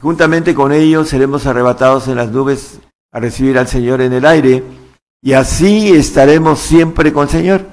juntamente 0.00 0.54
con 0.54 0.72
ellos 0.72 1.08
seremos 1.08 1.46
arrebatados 1.46 2.08
en 2.08 2.16
las 2.16 2.30
nubes 2.30 2.80
a 3.12 3.20
recibir 3.20 3.58
al 3.58 3.68
Señor 3.68 4.00
en 4.00 4.12
el 4.12 4.24
aire 4.24 4.62
y 5.22 5.32
así 5.34 5.92
estaremos 5.92 6.60
siempre 6.60 7.12
con 7.12 7.24
el 7.24 7.28
Señor. 7.28 7.66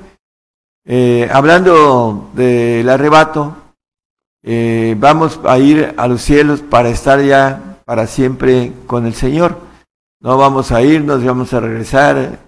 Eh, 0.85 1.29
hablando 1.31 2.29
del 2.33 2.87
arrebato, 2.89 3.55
eh, 4.43 4.95
vamos 4.97 5.39
a 5.45 5.57
ir 5.59 5.93
a 5.97 6.07
los 6.07 6.21
cielos 6.21 6.61
para 6.61 6.89
estar 6.89 7.21
ya 7.21 7.79
para 7.85 8.07
siempre 8.07 8.73
con 8.85 9.05
el 9.05 9.13
Señor. 9.13 9.59
No 10.19 10.37
vamos 10.37 10.71
a 10.71 10.81
irnos, 10.81 11.23
vamos 11.23 11.53
a 11.53 11.59
regresar, 11.59 12.39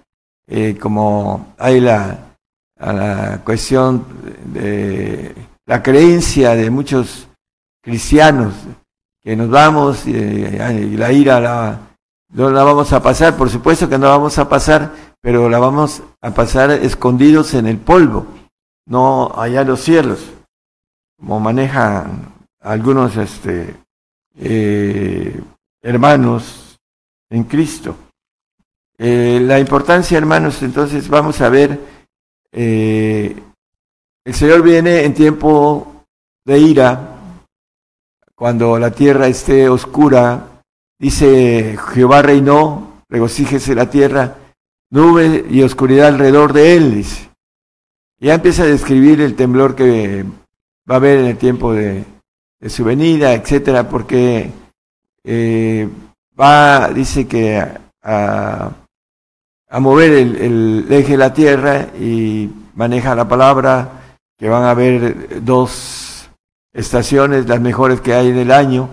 eh, 0.47 0.77
como 0.79 1.53
hay 1.57 1.79
la, 1.79 2.35
la 2.77 3.41
cuestión 3.43 4.05
de 4.45 5.35
la 5.65 5.83
creencia 5.83 6.55
de 6.55 6.69
muchos 6.69 7.27
cristianos, 7.81 8.53
que 9.23 9.35
nos 9.35 9.49
vamos 9.49 10.07
y, 10.07 10.11
y 10.11 10.97
la 10.97 11.11
ira 11.11 11.39
la, 11.39 11.79
no 12.31 12.51
la 12.51 12.63
vamos 12.63 12.93
a 12.93 13.01
pasar, 13.01 13.35
por 13.35 13.49
supuesto 13.49 13.89
que 13.89 13.97
no 13.97 14.05
la 14.05 14.17
vamos 14.17 14.37
a 14.37 14.47
pasar, 14.47 14.93
pero 15.19 15.49
la 15.49 15.59
vamos 15.59 16.03
a 16.21 16.31
pasar 16.31 16.71
escondidos 16.71 17.53
en 17.53 17.67
el 17.67 17.77
polvo, 17.77 18.27
no 18.85 19.31
allá 19.35 19.61
en 19.61 19.67
los 19.67 19.81
cielos, 19.81 20.19
como 21.17 21.39
manejan 21.39 22.33
algunos 22.61 23.17
este, 23.17 23.75
eh, 24.37 25.41
hermanos 25.81 26.79
en 27.29 27.43
Cristo. 27.43 27.95
Eh, 28.97 29.39
la 29.41 29.59
importancia, 29.59 30.17
hermanos, 30.17 30.61
entonces 30.61 31.07
vamos 31.09 31.41
a 31.41 31.49
ver, 31.49 31.79
eh, 32.51 33.35
el 34.23 34.33
Señor 34.33 34.61
viene 34.61 35.03
en 35.03 35.13
tiempo 35.13 36.05
de 36.45 36.59
ira, 36.59 37.18
cuando 38.39 38.79
la 38.79 38.89
tierra 38.89 39.27
esté 39.27 39.69
oscura, 39.69 40.49
Dice, 40.99 41.77
Jehová 41.93 42.21
reinó, 42.21 43.03
regocíjese 43.07 43.73
la 43.73 43.89
tierra, 43.89 44.35
nube 44.91 45.45
y 45.49 45.61
oscuridad 45.61 46.09
alrededor 46.09 46.51
de 46.51 46.75
él, 46.75 46.93
dice. 46.93 47.29
Ya 48.19 48.33
empieza 48.33 48.63
a 48.63 48.67
describir 48.67 49.21
el 49.21 49.37
temblor 49.37 49.75
que 49.75 50.25
va 50.89 50.95
a 50.95 50.97
haber 50.97 51.19
en 51.19 51.25
el 51.27 51.37
tiempo 51.37 51.71
de, 51.71 52.03
su 52.67 52.83
venida, 52.83 53.33
etcétera, 53.33 53.87
porque 53.87 54.51
eh, 55.23 55.87
va, 56.37 56.89
dice 56.89 57.25
que 57.25 57.65
a, 58.03 58.71
mover 59.79 60.11
el, 60.11 60.35
el, 60.35 60.87
eje 60.89 61.11
de 61.11 61.17
la 61.17 61.33
tierra 61.33 61.87
y 61.97 62.49
maneja 62.75 63.15
la 63.15 63.29
palabra 63.29 64.17
que 64.37 64.49
van 64.49 64.63
a 64.63 64.71
haber 64.71 65.41
dos 65.45 66.08
estaciones, 66.73 67.47
las 67.47 67.61
mejores 67.61 68.01
que 68.01 68.13
hay 68.13 68.29
en 68.29 68.37
el 68.37 68.51
año, 68.51 68.89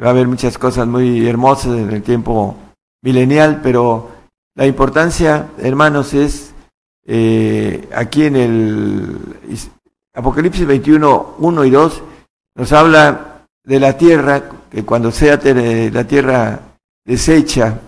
va 0.00 0.08
a 0.08 0.10
haber 0.10 0.28
muchas 0.28 0.58
cosas 0.58 0.86
muy 0.86 1.28
hermosas 1.28 1.78
en 1.78 1.90
el 1.90 2.02
tiempo 2.02 2.56
milenial, 3.02 3.60
pero 3.62 4.10
la 4.54 4.66
importancia, 4.66 5.48
hermanos, 5.58 6.14
es 6.14 6.54
eh, 7.06 7.88
aquí 7.94 8.24
en 8.24 8.36
el 8.36 9.18
Apocalipsis 10.14 10.66
21, 10.66 11.36
1 11.38 11.64
y 11.64 11.70
2, 11.70 12.02
nos 12.56 12.72
habla 12.72 13.46
de 13.64 13.80
la 13.80 13.96
tierra, 13.96 14.42
que 14.70 14.84
cuando 14.84 15.10
sea 15.10 15.40
la 15.42 16.04
tierra 16.06 16.60
deshecha, 17.04 17.80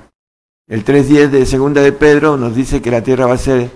el 0.68 0.84
3.10 0.84 1.28
de 1.28 1.46
segunda 1.46 1.82
de 1.82 1.92
Pedro 1.92 2.36
nos 2.36 2.54
dice 2.54 2.80
que 2.80 2.90
la 2.90 3.02
tierra 3.02 3.26
va 3.26 3.34
a 3.34 3.38
ser 3.38 3.70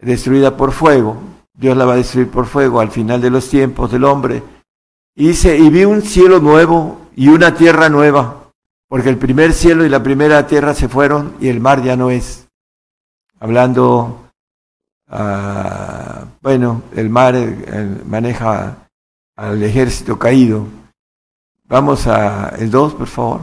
destruida 0.00 0.56
por 0.56 0.72
fuego, 0.72 1.16
Dios 1.54 1.76
la 1.76 1.86
va 1.86 1.94
a 1.94 1.96
destruir 1.96 2.30
por 2.30 2.46
fuego 2.46 2.80
al 2.80 2.90
final 2.90 3.20
de 3.20 3.30
los 3.30 3.48
tiempos 3.48 3.90
del 3.90 4.04
hombre. 4.04 4.42
Y 5.18 5.28
dice, 5.28 5.56
y 5.56 5.70
vi 5.70 5.86
un 5.86 6.02
cielo 6.02 6.40
nuevo 6.40 7.08
y 7.16 7.28
una 7.28 7.54
tierra 7.54 7.88
nueva, 7.88 8.52
porque 8.86 9.08
el 9.08 9.16
primer 9.16 9.54
cielo 9.54 9.86
y 9.86 9.88
la 9.88 10.02
primera 10.02 10.46
tierra 10.46 10.74
se 10.74 10.90
fueron 10.90 11.34
y 11.40 11.48
el 11.48 11.58
mar 11.58 11.82
ya 11.82 11.96
no 11.96 12.10
es. 12.10 12.46
Hablando, 13.40 14.30
uh, 15.10 16.26
bueno, 16.42 16.82
el 16.94 17.08
mar 17.08 17.34
maneja 18.04 18.88
al 19.36 19.62
ejército 19.62 20.18
caído. 20.18 20.66
Vamos 21.64 22.06
a 22.06 22.50
el 22.58 22.70
2, 22.70 22.94
por 22.94 23.06
favor. 23.06 23.40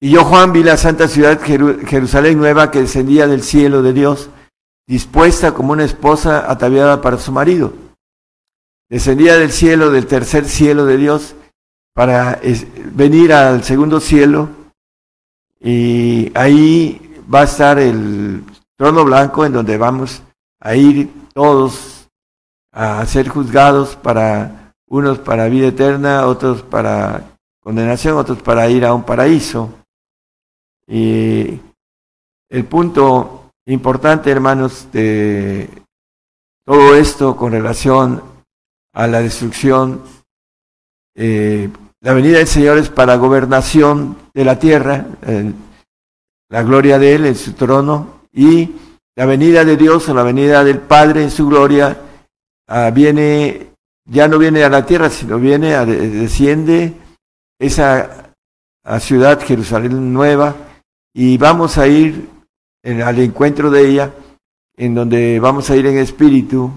Y 0.00 0.10
yo, 0.10 0.24
Juan, 0.24 0.52
vi 0.52 0.64
la 0.64 0.76
santa 0.76 1.06
ciudad 1.06 1.40
Jerusalén 1.40 2.36
nueva 2.36 2.72
que 2.72 2.80
descendía 2.80 3.28
del 3.28 3.44
cielo 3.44 3.82
de 3.82 3.92
Dios, 3.92 4.30
dispuesta 4.88 5.54
como 5.54 5.72
una 5.72 5.84
esposa 5.84 6.50
ataviada 6.50 7.00
para 7.00 7.18
su 7.18 7.30
marido. 7.30 7.81
Descendía 8.92 9.38
del 9.38 9.50
cielo, 9.50 9.90
del 9.90 10.06
tercer 10.06 10.44
cielo 10.44 10.84
de 10.84 10.98
Dios, 10.98 11.34
para 11.94 12.38
venir 12.92 13.32
al 13.32 13.64
segundo 13.64 14.00
cielo 14.00 14.50
y 15.58 16.30
ahí 16.36 17.00
va 17.32 17.40
a 17.40 17.44
estar 17.44 17.78
el 17.78 18.44
trono 18.76 19.02
blanco 19.06 19.46
en 19.46 19.54
donde 19.54 19.78
vamos 19.78 20.22
a 20.60 20.74
ir 20.74 21.10
todos 21.32 22.10
a 22.70 23.06
ser 23.06 23.30
juzgados 23.30 23.96
para 23.96 24.74
unos 24.86 25.18
para 25.20 25.48
vida 25.48 25.68
eterna, 25.68 26.26
otros 26.26 26.60
para 26.60 27.38
condenación, 27.62 28.18
otros 28.18 28.42
para 28.42 28.68
ir 28.68 28.84
a 28.84 28.92
un 28.92 29.04
paraíso. 29.04 29.72
Y 30.86 31.58
el 32.50 32.64
punto 32.66 33.52
importante, 33.64 34.30
hermanos, 34.30 34.88
de 34.92 35.70
todo 36.66 36.94
esto 36.94 37.34
con 37.34 37.52
relación 37.52 38.31
a 38.92 39.06
la 39.06 39.20
destrucción 39.20 40.02
eh, 41.14 41.68
la 42.00 42.14
venida 42.14 42.38
del 42.38 42.46
Señor 42.46 42.78
es 42.78 42.88
para 42.88 43.16
gobernación 43.16 44.16
de 44.34 44.44
la 44.44 44.58
tierra, 44.58 45.06
la 46.48 46.62
gloria 46.64 46.98
de 46.98 47.14
Él 47.14 47.26
en 47.26 47.36
su 47.36 47.52
trono, 47.52 48.22
y 48.32 48.72
la 49.14 49.24
venida 49.24 49.64
de 49.64 49.76
Dios 49.76 50.08
o 50.08 50.14
la 50.14 50.24
venida 50.24 50.64
del 50.64 50.80
Padre 50.80 51.22
en 51.22 51.30
su 51.30 51.46
gloria 51.46 51.96
ah, 52.66 52.90
viene, 52.90 53.68
ya 54.04 54.26
no 54.26 54.38
viene 54.38 54.64
a 54.64 54.68
la 54.68 54.84
tierra, 54.84 55.10
sino 55.10 55.38
viene, 55.38 55.74
a, 55.74 55.84
desciende 55.84 56.92
esa 57.60 58.34
ciudad, 58.98 59.40
Jerusalén 59.40 60.12
nueva, 60.12 60.56
y 61.14 61.38
vamos 61.38 61.78
a 61.78 61.86
ir 61.86 62.28
al 62.84 63.20
encuentro 63.20 63.70
de 63.70 63.88
ella, 63.88 64.12
en 64.76 64.96
donde 64.96 65.38
vamos 65.38 65.70
a 65.70 65.76
ir 65.76 65.86
en 65.86 65.98
espíritu, 65.98 66.72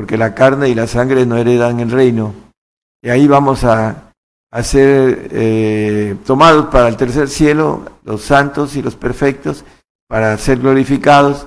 porque 0.00 0.16
la 0.16 0.34
carne 0.34 0.70
y 0.70 0.74
la 0.74 0.86
sangre 0.86 1.26
no 1.26 1.36
heredan 1.36 1.78
el 1.78 1.90
reino. 1.90 2.32
Y 3.02 3.10
ahí 3.10 3.28
vamos 3.28 3.64
a 3.64 4.14
ser 4.62 5.28
eh, 5.30 6.16
tomados 6.24 6.68
para 6.68 6.88
el 6.88 6.96
tercer 6.96 7.28
cielo, 7.28 7.84
los 8.04 8.22
santos 8.22 8.76
y 8.76 8.82
los 8.82 8.96
perfectos, 8.96 9.62
para 10.08 10.38
ser 10.38 10.60
glorificados, 10.60 11.46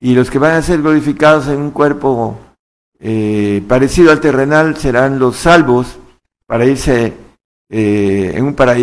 y 0.00 0.16
los 0.16 0.28
que 0.28 0.40
van 0.40 0.56
a 0.56 0.62
ser 0.62 0.82
glorificados 0.82 1.46
en 1.46 1.60
un 1.60 1.70
cuerpo 1.70 2.36
eh, 2.98 3.62
parecido 3.68 4.10
al 4.10 4.18
terrenal 4.18 4.76
serán 4.76 5.20
los 5.20 5.36
salvos 5.36 5.96
para 6.48 6.66
irse 6.66 7.12
eh, 7.70 8.32
en 8.34 8.44
un 8.44 8.54
para 8.54 8.76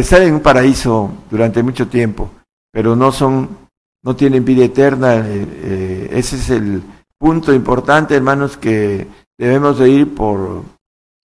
estar 0.00 0.22
en 0.22 0.34
un 0.34 0.40
paraíso 0.40 1.10
durante 1.28 1.64
mucho 1.64 1.88
tiempo, 1.88 2.30
pero 2.70 2.94
no 2.94 3.10
son, 3.10 3.58
no 4.04 4.14
tienen 4.14 4.44
vida 4.44 4.66
eterna. 4.66 5.16
ese 5.16 6.36
es 6.36 6.50
el 6.50 6.80
punto 7.18 7.52
importante, 7.52 8.14
hermanos, 8.14 8.56
que 8.56 9.06
debemos 9.38 9.78
de 9.78 9.88
ir 9.88 10.14
por 10.14 10.62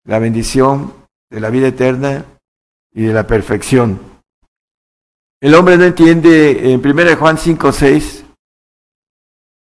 la 0.05 0.19
bendición 0.19 0.93
de 1.29 1.39
la 1.39 1.49
vida 1.49 1.67
eterna 1.67 2.25
y 2.93 3.03
de 3.03 3.13
la 3.13 3.25
perfección. 3.25 3.99
El 5.41 5.55
hombre 5.55 5.77
no 5.77 5.85
entiende, 5.85 6.71
en 6.71 6.85
1 6.85 7.17
Juan 7.17 7.37
5, 7.37 7.71
6, 7.71 8.25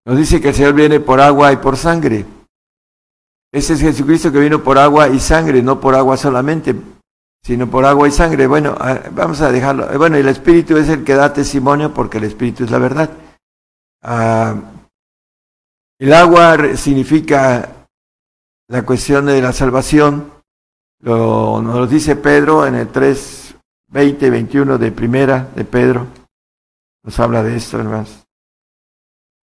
nos 0.06 0.16
dice 0.16 0.40
que 0.40 0.50
el 0.50 0.54
Señor 0.54 0.74
viene 0.74 1.00
por 1.00 1.20
agua 1.20 1.52
y 1.52 1.56
por 1.56 1.76
sangre. 1.76 2.24
Ese 3.52 3.72
es 3.72 3.80
Jesucristo 3.80 4.30
que 4.30 4.38
vino 4.38 4.62
por 4.62 4.78
agua 4.78 5.08
y 5.08 5.18
sangre, 5.18 5.62
no 5.62 5.80
por 5.80 5.94
agua 5.94 6.16
solamente, 6.16 6.74
sino 7.42 7.68
por 7.68 7.84
agua 7.84 8.06
y 8.06 8.12
sangre. 8.12 8.46
Bueno, 8.46 8.76
ah, 8.78 9.00
vamos 9.12 9.40
a 9.40 9.50
dejarlo. 9.50 9.88
Bueno, 9.98 10.16
el 10.16 10.28
Espíritu 10.28 10.76
es 10.76 10.88
el 10.88 11.02
que 11.02 11.14
da 11.14 11.32
testimonio 11.32 11.92
porque 11.92 12.18
el 12.18 12.24
Espíritu 12.24 12.64
es 12.64 12.70
la 12.70 12.78
verdad. 12.78 13.10
Ah, 14.02 14.54
el 15.98 16.12
agua 16.12 16.76
significa 16.76 17.88
la 18.68 18.84
cuestión 18.84 19.26
de 19.26 19.40
la 19.40 19.52
salvación. 19.52 20.32
Lo, 21.00 21.62
nos 21.62 21.74
lo 21.76 21.86
dice 21.86 22.16
Pedro 22.16 22.66
en 22.66 22.74
el 22.74 22.88
3, 22.88 23.54
20, 23.88 24.30
21 24.30 24.78
de 24.78 24.92
primera 24.92 25.48
de 25.54 25.64
Pedro. 25.64 26.06
Nos 27.02 27.18
habla 27.20 27.42
de 27.42 27.56
esto, 27.56 27.78
hermanos. 27.78 28.24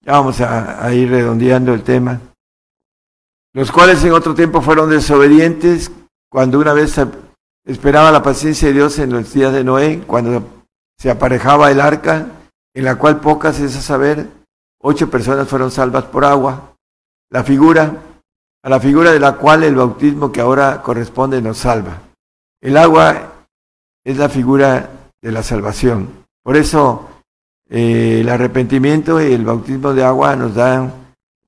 Ya 0.02 0.14
vamos 0.14 0.42
a, 0.42 0.86
a 0.86 0.94
ir 0.94 1.10
redondeando 1.10 1.74
el 1.74 1.84
tema. 1.84 2.20
Los 3.54 3.72
cuales 3.72 4.04
en 4.04 4.12
otro 4.12 4.34
tiempo 4.36 4.62
fueron 4.62 4.90
desobedientes 4.90 5.92
cuando 6.30 6.60
una 6.60 6.74
vez 6.74 7.00
esperaba 7.66 8.12
la 8.12 8.24
paciencia 8.24 8.68
de 8.68 8.74
Dios 8.74 9.00
en 9.00 9.12
los 9.12 9.32
días 9.32 9.54
de 9.54 9.64
Noé, 9.64 10.02
cuando 10.06 10.66
se 10.98 11.10
aparejaba 11.10 11.72
el 11.72 11.80
arca, 11.80 12.28
en 12.74 12.86
la 12.86 12.96
cual 12.96 13.22
pocas 13.22 13.60
es 13.60 13.76
a 13.76 13.82
saber, 13.82 14.28
ocho 14.84 15.10
personas 15.10 15.48
fueron 15.48 15.72
salvas 15.72 16.06
por 16.06 16.24
agua. 16.24 16.76
La 17.32 17.44
figura, 17.44 17.92
a 18.62 18.70
la 18.70 18.80
figura 18.80 19.12
de 19.12 19.20
la 19.20 19.34
cual 19.38 19.64
el 19.64 19.76
bautismo 19.76 20.32
que 20.32 20.42
ahora 20.42 20.82
corresponde 20.82 21.42
nos 21.42 21.58
salva. 21.58 22.02
El 22.62 22.78
agua 22.78 23.34
es 24.04 24.18
la 24.18 24.30
figura 24.30 24.90
de 25.22 25.32
la 25.32 25.42
salvación. 25.42 26.26
Por 26.44 26.56
eso 26.56 27.10
eh, 27.70 28.20
el 28.22 28.30
arrepentimiento 28.30 29.22
y 29.22 29.34
el 29.34 29.44
bautismo 29.46 29.94
de 29.94 30.04
agua 30.04 30.36
nos 30.36 30.56
dan, 30.56 30.94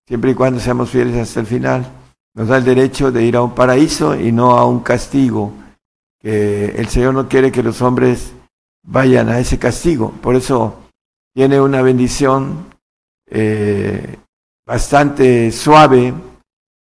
siempre 0.07 0.31
y 0.31 0.35
cuando 0.35 0.59
seamos 0.59 0.89
fieles 0.89 1.15
hasta 1.15 1.39
el 1.39 1.45
final, 1.45 1.85
nos 2.33 2.47
da 2.47 2.57
el 2.57 2.65
derecho 2.65 3.11
de 3.11 3.23
ir 3.23 3.35
a 3.35 3.41
un 3.41 3.53
paraíso 3.53 4.15
y 4.15 4.31
no 4.31 4.57
a 4.57 4.65
un 4.65 4.79
castigo 4.79 5.53
el 6.25 6.87
Señor 6.87 7.13
no 7.13 7.27
quiere 7.27 7.51
que 7.51 7.61
los 7.61 7.81
hombres 7.81 8.33
vayan 8.83 9.29
a 9.29 9.39
ese 9.39 9.59
castigo. 9.59 10.11
Por 10.11 10.35
eso 10.35 10.79
tiene 11.33 11.61
una 11.61 11.81
bendición 11.81 12.74
eh, 13.27 14.17
bastante 14.65 15.51
suave, 15.51 16.13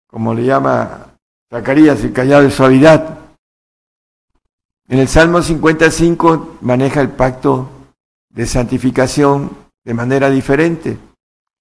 como 0.07 0.35
le 0.35 0.44
llama 0.44 1.14
Zacarías, 1.50 2.02
el 2.02 2.12
callado 2.12 2.42
de 2.42 2.50
suavidad. 2.50 3.18
En 4.88 4.98
el 4.98 5.09
Salmo 5.09 5.42
55 5.42 6.59
maneja 6.61 7.00
el 7.00 7.11
pacto 7.11 7.68
de 8.28 8.46
santificación 8.46 9.50
de 9.85 9.94
manera 9.94 10.30
diferente, 10.30 10.98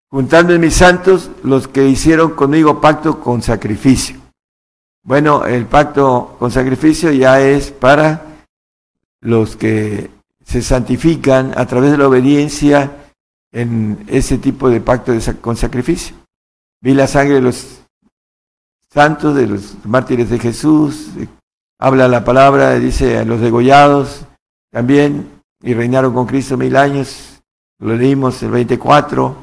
juntando 0.10 0.54
en 0.54 0.62
mis 0.62 0.76
santos 0.76 1.30
los 1.44 1.68
que 1.68 1.88
hicieron 1.88 2.32
conmigo 2.32 2.82
pacto 2.82 3.20
con 3.20 3.42
sacrificio. 3.42 4.18
Bueno, 5.04 5.46
el 5.46 5.66
pacto 5.66 6.36
con 6.40 6.52
sacrificio 6.52 7.12
ya 7.12 7.42
es 7.42 7.72
para 7.72 8.46
los 9.20 9.56
que 9.56 10.10
se 10.46 10.62
santifican 10.62 11.54
a 11.58 11.66
través 11.66 11.92
de 11.92 11.98
la 11.98 12.08
obediencia 12.08 13.03
en 13.54 14.04
ese 14.08 14.40
tipo 14.40 14.70
de 14.70 14.82
pacto 14.82 15.14
con 15.40 15.56
sacrificio. 15.56 16.16
Vi 16.82 16.94
la 16.94 17.08
sangre 17.08 17.36
de 17.36 17.42
los 17.42 17.84
santos, 18.90 19.36
de 19.36 19.48
los 19.48 19.76
mártires 19.86 20.30
de 20.30 20.40
Jesús, 20.40 21.12
habla 21.80 22.08
la 22.08 22.26
palabra, 22.26 22.74
dice 22.78 23.18
a 23.18 23.24
los 23.24 23.40
degollados 23.40 24.26
también, 24.72 25.42
y 25.62 25.74
reinaron 25.74 26.14
con 26.14 26.26
Cristo 26.26 26.58
mil 26.58 26.76
años, 26.76 27.42
lo 27.80 27.96
leímos 27.96 28.42
el 28.44 28.52
24. 28.52 29.36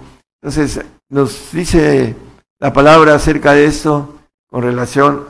Entonces, 0.43 0.85
nos 1.09 1.53
dice 1.53 2.15
la 2.59 2.73
palabra 2.73 3.15
acerca 3.15 3.53
de 3.53 3.65
esto 3.65 4.21
con 4.49 4.63
relación 4.63 5.25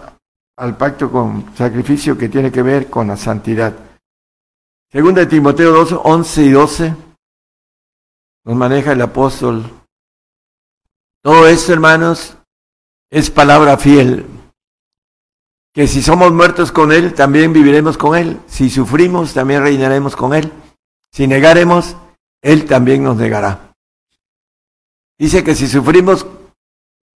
al 0.56 0.76
pacto 0.76 1.10
con 1.10 1.54
sacrificio 1.54 2.18
que 2.18 2.28
tiene 2.28 2.50
que 2.50 2.62
ver 2.62 2.88
con 2.88 3.08
la 3.08 3.16
santidad. 3.16 3.74
Segunda 4.90 5.20
de 5.20 5.26
Timoteo 5.26 5.72
2, 5.72 6.00
11 6.02 6.42
y 6.42 6.50
12 6.50 6.94
nos 8.44 8.56
maneja 8.56 8.92
el 8.92 9.02
apóstol. 9.02 9.64
Todo 11.22 11.46
esto, 11.46 11.72
hermanos, 11.72 12.36
es 13.10 13.30
palabra 13.30 13.76
fiel. 13.76 14.26
Que 15.72 15.86
si 15.86 16.02
somos 16.02 16.32
muertos 16.32 16.72
con 16.72 16.92
Él, 16.92 17.14
también 17.14 17.52
viviremos 17.52 17.96
con 17.96 18.16
Él. 18.16 18.40
Si 18.46 18.70
sufrimos, 18.70 19.34
también 19.34 19.62
reinaremos 19.62 20.16
con 20.16 20.34
Él. 20.34 20.52
Si 21.12 21.26
negaremos, 21.26 21.96
Él 22.42 22.64
también 22.64 23.04
nos 23.04 23.16
negará. 23.16 23.74
Dice 25.18 25.44
que 25.44 25.54
si 25.54 25.68
sufrimos, 25.68 26.26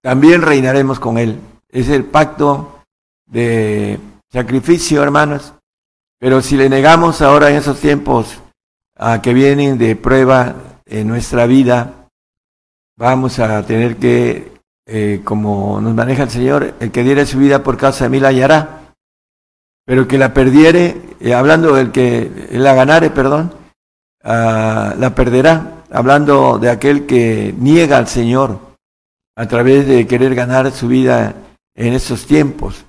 también 0.02 0.42
reinaremos 0.42 1.00
con 1.00 1.16
Él. 1.18 1.40
Es 1.68 1.88
el 1.88 2.04
pacto 2.04 2.82
de 3.26 3.98
sacrificio, 4.30 5.02
hermanos. 5.02 5.54
Pero 6.18 6.42
si 6.42 6.56
le 6.56 6.68
negamos 6.68 7.22
ahora 7.22 7.50
en 7.50 7.56
esos 7.56 7.80
tiempos 7.80 8.38
a 8.96 9.20
que 9.22 9.34
vienen 9.34 9.78
de 9.78 9.96
prueba 9.96 10.73
en 10.86 11.08
nuestra 11.08 11.46
vida, 11.46 12.08
vamos 12.96 13.38
a 13.38 13.64
tener 13.64 13.96
que, 13.96 14.52
eh, 14.86 15.20
como 15.24 15.80
nos 15.80 15.94
maneja 15.94 16.24
el 16.24 16.30
Señor, 16.30 16.74
el 16.80 16.90
que 16.90 17.02
diere 17.02 17.26
su 17.26 17.38
vida 17.38 17.62
por 17.62 17.76
causa 17.76 18.04
de 18.04 18.10
mí 18.10 18.20
la 18.20 18.28
hallará. 18.28 18.80
Pero 19.86 20.08
que 20.08 20.18
la 20.18 20.32
perdiere, 20.32 21.00
eh, 21.20 21.34
hablando 21.34 21.74
del 21.74 21.92
que 21.92 22.48
la 22.52 22.74
ganare, 22.74 23.10
perdón, 23.10 23.52
ah, 24.22 24.94
la 24.98 25.14
perderá. 25.14 25.82
Hablando 25.90 26.58
de 26.58 26.70
aquel 26.70 27.06
que 27.06 27.54
niega 27.58 27.98
al 27.98 28.08
Señor 28.08 28.58
a 29.36 29.46
través 29.46 29.86
de 29.86 30.06
querer 30.06 30.34
ganar 30.34 30.70
su 30.72 30.88
vida 30.88 31.34
en 31.74 31.92
estos 31.92 32.26
tiempos 32.26 32.84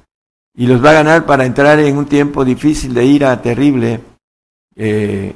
y 0.56 0.68
los 0.68 0.84
va 0.84 0.92
a 0.92 0.94
ganar 0.94 1.26
para 1.26 1.46
entrar 1.46 1.80
en 1.80 1.98
un 1.98 2.06
tiempo 2.06 2.46
difícil 2.46 2.94
de 2.94 3.06
ira 3.06 3.42
terrible. 3.42 4.02
Eh, 4.76 5.36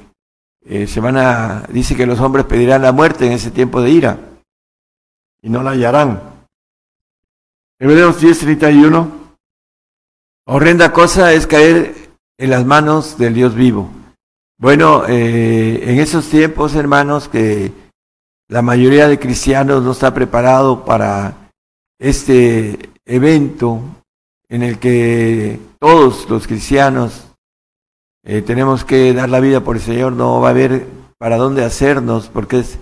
eh, 0.72 0.86
se 0.86 1.00
van 1.00 1.18
a, 1.18 1.64
dice 1.70 1.96
que 1.96 2.06
los 2.06 2.20
hombres 2.20 2.46
pedirán 2.46 2.84
la 2.84 2.92
muerte 2.92 3.26
en 3.26 3.32
ese 3.32 3.50
tiempo 3.50 3.82
de 3.82 3.90
ira 3.90 4.20
y 5.42 5.50
no 5.50 5.64
la 5.64 5.72
hallarán. 5.72 6.22
Hebreos 7.80 8.22
10:31. 8.22 9.10
Horrenda 10.46 10.94
cosa 10.94 11.34
es 11.34 11.48
caer 11.48 12.12
en 12.38 12.50
las 12.52 12.66
manos 12.66 13.18
del 13.18 13.34
Dios 13.34 13.56
vivo. 13.56 13.90
Bueno, 14.60 15.06
eh, 15.08 15.92
en 15.92 16.00
esos 16.00 16.30
tiempos, 16.30 16.76
hermanos, 16.76 17.30
que 17.30 17.72
la 18.48 18.62
mayoría 18.62 19.08
de 19.08 19.18
cristianos 19.18 19.82
no 19.82 19.94
está 19.94 20.14
preparado 20.14 20.86
para 20.86 21.52
este 21.98 22.92
evento 23.06 23.82
en 24.50 24.62
el 24.62 24.78
que 24.78 25.60
todos 25.80 26.30
los 26.30 26.46
cristianos 26.46 27.29
eh, 28.24 28.42
tenemos 28.42 28.84
que 28.84 29.14
dar 29.14 29.30
la 29.30 29.40
vida 29.40 29.62
por 29.62 29.78
el 29.78 29.82
Señor, 29.82 30.14
no 30.14 30.42
va 30.42 30.50
a 30.50 30.52
haber 30.52 30.86
para 31.18 31.38
dónde 31.38 31.64
hacernos, 31.64 32.28
porque 32.28 32.60
es 32.60 32.80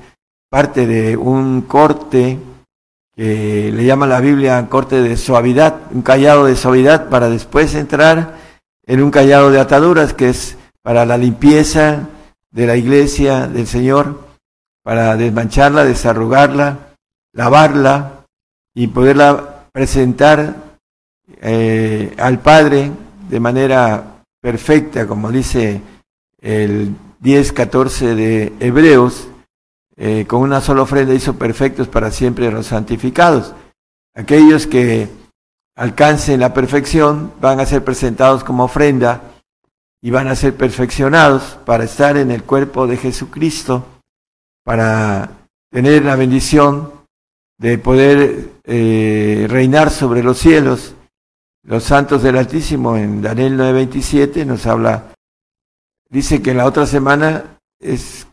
parte 0.49 0.85
de 0.85 1.17
un 1.17 1.61
corte 1.61 2.39
que 3.15 3.71
le 3.73 3.85
llama 3.85 4.05
la 4.07 4.19
Biblia 4.19 4.67
corte 4.69 5.01
de 5.01 5.17
suavidad, 5.17 5.81
un 5.91 6.03
callado 6.03 6.45
de 6.45 6.55
suavidad 6.55 7.09
para 7.09 7.29
después 7.29 7.73
entrar 7.75 8.37
en 8.85 9.01
un 9.01 9.11
callado 9.11 9.51
de 9.51 9.59
ataduras 9.59 10.13
que 10.13 10.29
es 10.29 10.57
para 10.83 11.05
la 11.05 11.17
limpieza 11.17 12.07
de 12.51 12.67
la 12.67 12.75
iglesia 12.75 13.47
del 13.47 13.67
Señor, 13.67 14.27
para 14.83 15.17
desmancharla, 15.17 15.83
desarrugarla, 15.83 16.95
lavarla 17.33 18.23
y 18.73 18.87
poderla 18.87 19.65
presentar 19.73 20.55
eh, 21.41 22.13
al 22.17 22.39
Padre 22.39 22.91
de 23.29 23.39
manera 23.39 24.16
perfecta, 24.41 25.07
como 25.07 25.31
dice 25.31 25.81
el 26.39 26.95
10-14 27.21 28.15
de 28.15 28.53
Hebreos, 28.59 29.27
eh, 29.95 30.25
con 30.27 30.41
una 30.41 30.61
sola 30.61 30.83
ofrenda 30.83 31.13
hizo 31.13 31.37
perfectos 31.37 31.87
para 31.87 32.11
siempre 32.11 32.51
los 32.51 32.67
santificados. 32.67 33.53
Aquellos 34.15 34.67
que 34.67 35.09
alcancen 35.75 36.39
la 36.39 36.53
perfección 36.53 37.33
van 37.41 37.59
a 37.59 37.65
ser 37.65 37.83
presentados 37.83 38.43
como 38.43 38.63
ofrenda 38.63 39.21
y 40.01 40.11
van 40.11 40.27
a 40.27 40.35
ser 40.35 40.55
perfeccionados 40.55 41.57
para 41.65 41.83
estar 41.83 42.17
en 42.17 42.31
el 42.31 42.43
cuerpo 42.43 42.85
de 42.85 42.97
Jesucristo, 42.97 43.85
para 44.63 45.31
tener 45.71 46.05
la 46.05 46.15
bendición 46.15 46.91
de 47.57 47.77
poder 47.79 48.51
eh, 48.63 49.47
reinar 49.49 49.89
sobre 49.89 50.21
los 50.21 50.37
cielos 50.37 50.93
los 51.67 51.83
santos 51.83 52.23
del 52.23 52.37
Altísimo 52.37 52.95
en 52.95 53.21
Daniel 53.21 53.57
9:27 53.57 54.45
nos 54.45 54.65
habla, 54.65 55.13
dice 56.09 56.41
que 56.41 56.53
la 56.53 56.65
otra 56.65 56.85
semana 56.85 57.59
es, 57.77 58.25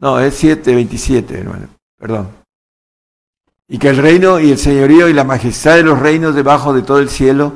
no, 0.00 0.18
es 0.18 0.42
7:27, 0.42 1.30
hermano, 1.32 1.68
perdón. 1.98 2.28
Y 3.68 3.78
que 3.78 3.88
el 3.88 3.98
reino 3.98 4.40
y 4.40 4.50
el 4.50 4.58
señorío 4.58 5.08
y 5.08 5.12
la 5.12 5.24
majestad 5.24 5.76
de 5.76 5.82
los 5.82 5.98
reinos 5.98 6.34
debajo 6.34 6.72
de 6.72 6.82
todo 6.82 7.00
el 7.00 7.10
cielo 7.10 7.52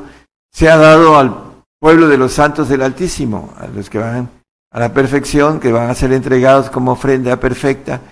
se 0.52 0.68
ha 0.68 0.76
dado 0.76 1.16
al 1.16 1.54
pueblo 1.78 2.08
de 2.08 2.18
los 2.18 2.32
santos 2.32 2.68
del 2.68 2.82
Altísimo, 2.82 3.54
a 3.56 3.66
los 3.66 3.88
que 3.88 3.98
van 3.98 4.28
a 4.70 4.78
la 4.78 4.92
perfección, 4.92 5.58
que 5.58 5.72
van 5.72 5.88
a 5.88 5.94
ser 5.94 6.12
entregados 6.12 6.68
como 6.68 6.92
ofrenda 6.92 7.40
perfecta, 7.40 8.02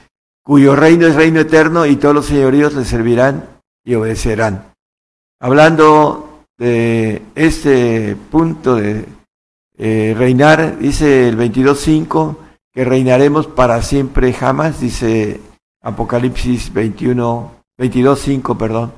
cuyo 0.42 0.74
reino 0.74 1.06
es 1.06 1.14
reino 1.14 1.40
eterno 1.40 1.84
y 1.84 1.96
todos 1.96 2.14
los 2.14 2.26
señoríos 2.26 2.72
le 2.72 2.86
servirán 2.86 3.60
y 3.84 3.96
obedecerán. 3.96 4.72
Hablando 5.40 6.27
de 6.58 7.22
este 7.34 8.16
punto 8.30 8.74
de 8.74 9.06
eh, 9.78 10.14
reinar, 10.18 10.78
dice 10.78 11.28
el 11.28 11.38
22.5, 11.38 12.36
que 12.72 12.84
reinaremos 12.84 13.46
para 13.46 13.80
siempre 13.82 14.32
jamás, 14.32 14.80
dice 14.80 15.40
Apocalipsis 15.82 16.72
21, 16.72 17.52
22.5, 17.78 18.56
perdón. 18.56 18.92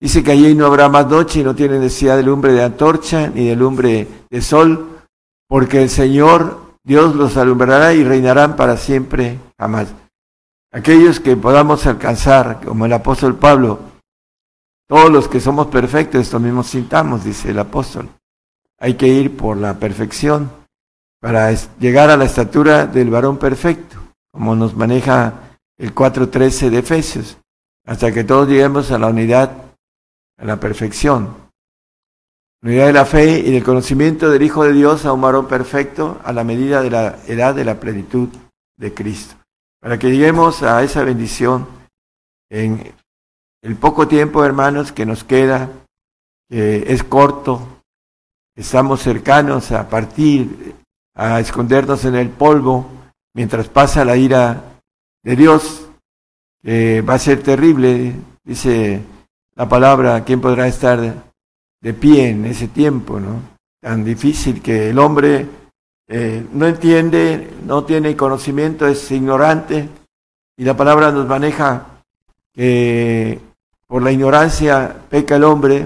Dice 0.00 0.24
que 0.24 0.32
allí 0.32 0.54
no 0.54 0.66
habrá 0.66 0.88
más 0.88 1.06
noche 1.06 1.40
y 1.40 1.44
no 1.44 1.54
tiene 1.54 1.78
necesidad 1.78 2.16
de 2.16 2.22
lumbre 2.22 2.52
de 2.52 2.64
antorcha 2.64 3.28
ni 3.28 3.46
de 3.48 3.56
lumbre 3.56 4.08
de 4.28 4.42
sol, 4.42 5.00
porque 5.46 5.82
el 5.82 5.90
Señor 5.90 6.70
Dios 6.82 7.14
los 7.14 7.36
alumbrará 7.36 7.92
y 7.94 8.02
reinarán 8.02 8.56
para 8.56 8.76
siempre 8.76 9.38
jamás. 9.58 9.88
Aquellos 10.72 11.20
que 11.20 11.36
podamos 11.36 11.86
alcanzar, 11.86 12.60
como 12.64 12.86
el 12.86 12.92
apóstol 12.92 13.36
Pablo, 13.36 13.89
todos 14.90 15.08
los 15.08 15.28
que 15.28 15.38
somos 15.38 15.68
perfectos, 15.68 16.20
esto 16.20 16.40
mismo 16.40 16.64
sintamos, 16.64 17.22
dice 17.22 17.52
el 17.52 17.60
apóstol. 17.60 18.08
Hay 18.76 18.94
que 18.94 19.06
ir 19.06 19.36
por 19.36 19.56
la 19.56 19.78
perfección 19.78 20.50
para 21.20 21.52
llegar 21.78 22.10
a 22.10 22.16
la 22.16 22.24
estatura 22.24 22.88
del 22.88 23.08
varón 23.08 23.38
perfecto, 23.38 23.98
como 24.32 24.56
nos 24.56 24.74
maneja 24.74 25.58
el 25.78 25.94
4.13 25.94 26.70
de 26.70 26.78
Efesios, 26.78 27.38
hasta 27.86 28.10
que 28.10 28.24
todos 28.24 28.48
lleguemos 28.48 28.90
a 28.90 28.98
la 28.98 29.06
unidad, 29.06 29.52
a 30.36 30.44
la 30.44 30.58
perfección. 30.58 31.36
Unidad 32.60 32.86
de 32.86 32.92
la 32.92 33.04
fe 33.04 33.38
y 33.38 33.52
del 33.52 33.62
conocimiento 33.62 34.28
del 34.28 34.42
Hijo 34.42 34.64
de 34.64 34.72
Dios 34.72 35.06
a 35.06 35.12
un 35.12 35.20
varón 35.20 35.46
perfecto 35.46 36.20
a 36.24 36.32
la 36.32 36.42
medida 36.42 36.82
de 36.82 36.90
la 36.90 37.16
edad 37.28 37.54
de 37.54 37.64
la 37.64 37.78
plenitud 37.78 38.28
de 38.76 38.92
Cristo. 38.92 39.36
Para 39.80 40.00
que 40.00 40.10
lleguemos 40.10 40.64
a 40.64 40.82
esa 40.82 41.04
bendición 41.04 41.68
en 42.50 42.92
el 43.62 43.76
poco 43.76 44.08
tiempo, 44.08 44.44
hermanos, 44.44 44.92
que 44.92 45.06
nos 45.06 45.24
queda, 45.24 45.70
que 46.48 46.92
es 46.92 47.02
corto, 47.04 47.82
estamos 48.56 49.00
cercanos 49.00 49.72
a 49.72 49.88
partir, 49.88 50.74
a 51.14 51.40
escondernos 51.40 52.04
en 52.04 52.14
el 52.14 52.30
polvo, 52.30 52.86
mientras 53.34 53.68
pasa 53.68 54.04
la 54.04 54.16
ira 54.16 54.80
de 55.22 55.36
Dios, 55.36 55.88
que 56.62 57.02
va 57.02 57.14
a 57.14 57.18
ser 57.18 57.42
terrible, 57.42 58.14
dice 58.44 59.02
la 59.54 59.68
palabra, 59.68 60.24
¿quién 60.24 60.40
podrá 60.40 60.66
estar 60.66 60.98
de 61.80 61.94
pie 61.94 62.30
en 62.30 62.46
ese 62.46 62.68
tiempo, 62.68 63.20
no? 63.20 63.40
Tan 63.80 64.04
difícil 64.04 64.62
que 64.62 64.90
el 64.90 64.98
hombre 64.98 65.46
eh, 66.08 66.46
no 66.52 66.66
entiende, 66.66 67.50
no 67.64 67.84
tiene 67.84 68.16
conocimiento, 68.16 68.86
es 68.86 69.10
ignorante, 69.10 69.88
y 70.56 70.64
la 70.64 70.76
palabra 70.76 71.10
nos 71.12 71.26
maneja 71.26 72.02
que 72.52 73.40
por 73.90 74.04
la 74.04 74.12
ignorancia 74.12 75.02
peca 75.10 75.34
el 75.34 75.42
hombre, 75.42 75.84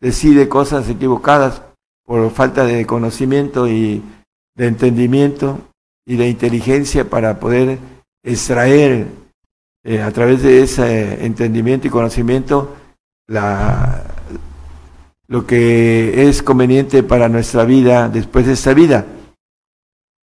decide 0.00 0.48
cosas 0.48 0.88
equivocadas 0.88 1.62
por 2.04 2.28
falta 2.32 2.64
de 2.64 2.84
conocimiento 2.86 3.68
y 3.68 4.02
de 4.56 4.66
entendimiento 4.66 5.60
y 6.04 6.16
de 6.16 6.28
inteligencia 6.28 7.08
para 7.08 7.38
poder 7.38 7.78
extraer 8.24 9.06
eh, 9.84 10.02
a 10.02 10.10
través 10.10 10.42
de 10.42 10.64
ese 10.64 11.24
entendimiento 11.24 11.86
y 11.86 11.90
conocimiento 11.90 12.74
la, 13.28 14.02
lo 15.28 15.46
que 15.46 16.28
es 16.28 16.42
conveniente 16.42 17.04
para 17.04 17.28
nuestra 17.28 17.64
vida 17.64 18.08
después 18.08 18.46
de 18.46 18.54
esta 18.54 18.74
vida. 18.74 19.06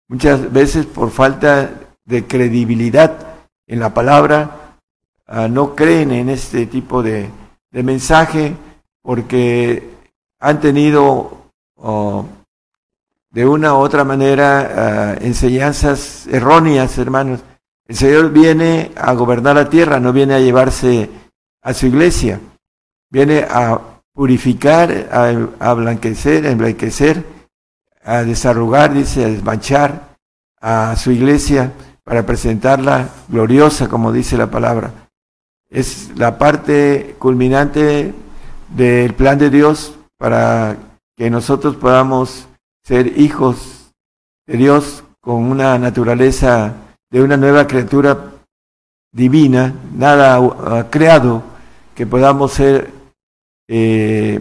Muchas 0.08 0.54
veces 0.54 0.86
por 0.86 1.12
falta 1.12 1.70
de 2.06 2.26
credibilidad 2.26 3.28
en 3.68 3.82
la 3.82 3.94
palabra, 3.94 4.59
ah, 5.30 5.48
no 5.48 5.76
creen 5.76 6.12
en 6.12 6.30
este 6.30 6.66
tipo 6.66 7.02
de, 7.02 7.30
mensaje 7.72 8.56
porque 9.02 9.94
han 10.40 10.60
tenido 10.60 11.52
de 13.32 13.46
una 13.46 13.76
u 13.76 13.78
otra 13.78 14.04
manera 14.04 15.16
uh, 15.20 15.24
enseñanzas 15.24 16.28
erróneas, 16.28 16.98
hermanos. 16.98 17.42
El 17.88 17.96
Señor 17.96 18.32
viene 18.32 18.92
a 18.96 19.14
gobernar 19.14 19.56
la 19.56 19.70
tierra, 19.70 20.00
no 20.00 20.14
viene 20.14 20.34
a 20.34 20.40
llevarse 20.40 21.10
a 21.62 21.74
su 21.74 21.88
iglesia. 21.88 22.40
Viene 23.10 23.46
a 23.50 23.80
purificar, 24.14 25.10
a, 25.12 25.74
blanquecer, 25.74 26.46
a 26.46 26.54
a 28.04 28.24
desarrugar, 28.24 28.94
dice, 28.94 29.26
a 29.26 29.30
desmanchar 29.30 30.18
a 30.62 30.96
su 30.96 31.12
iglesia 31.12 31.72
para 32.04 32.26
presentarla 32.26 33.10
gloriosa, 33.28 33.88
como 33.88 34.12
dice 34.12 34.38
la 34.38 34.48
palabra. 34.48 35.09
Es 35.70 36.12
la 36.18 36.38
parte 36.38 37.16
culminante 37.20 38.14
del 38.76 39.14
plan 39.14 39.38
de 39.38 39.50
Dios 39.50 39.96
para 40.18 40.78
que 41.16 41.30
nosotros 41.30 41.76
podamos 41.76 42.48
ser 42.84 43.20
hijos 43.20 43.92
de 44.48 44.58
Dios 44.58 45.04
con 45.22 45.44
una 45.44 45.78
naturaleza 45.78 46.74
de 47.12 47.22
una 47.22 47.38
nueva 47.38 47.68
criatura 47.68 48.32
divina, 49.12 49.74
nada 49.94 50.90
creado, 50.90 51.44
que 51.96 52.08
podamos 52.08 52.54
ser 52.54 52.92
eh, 53.68 54.40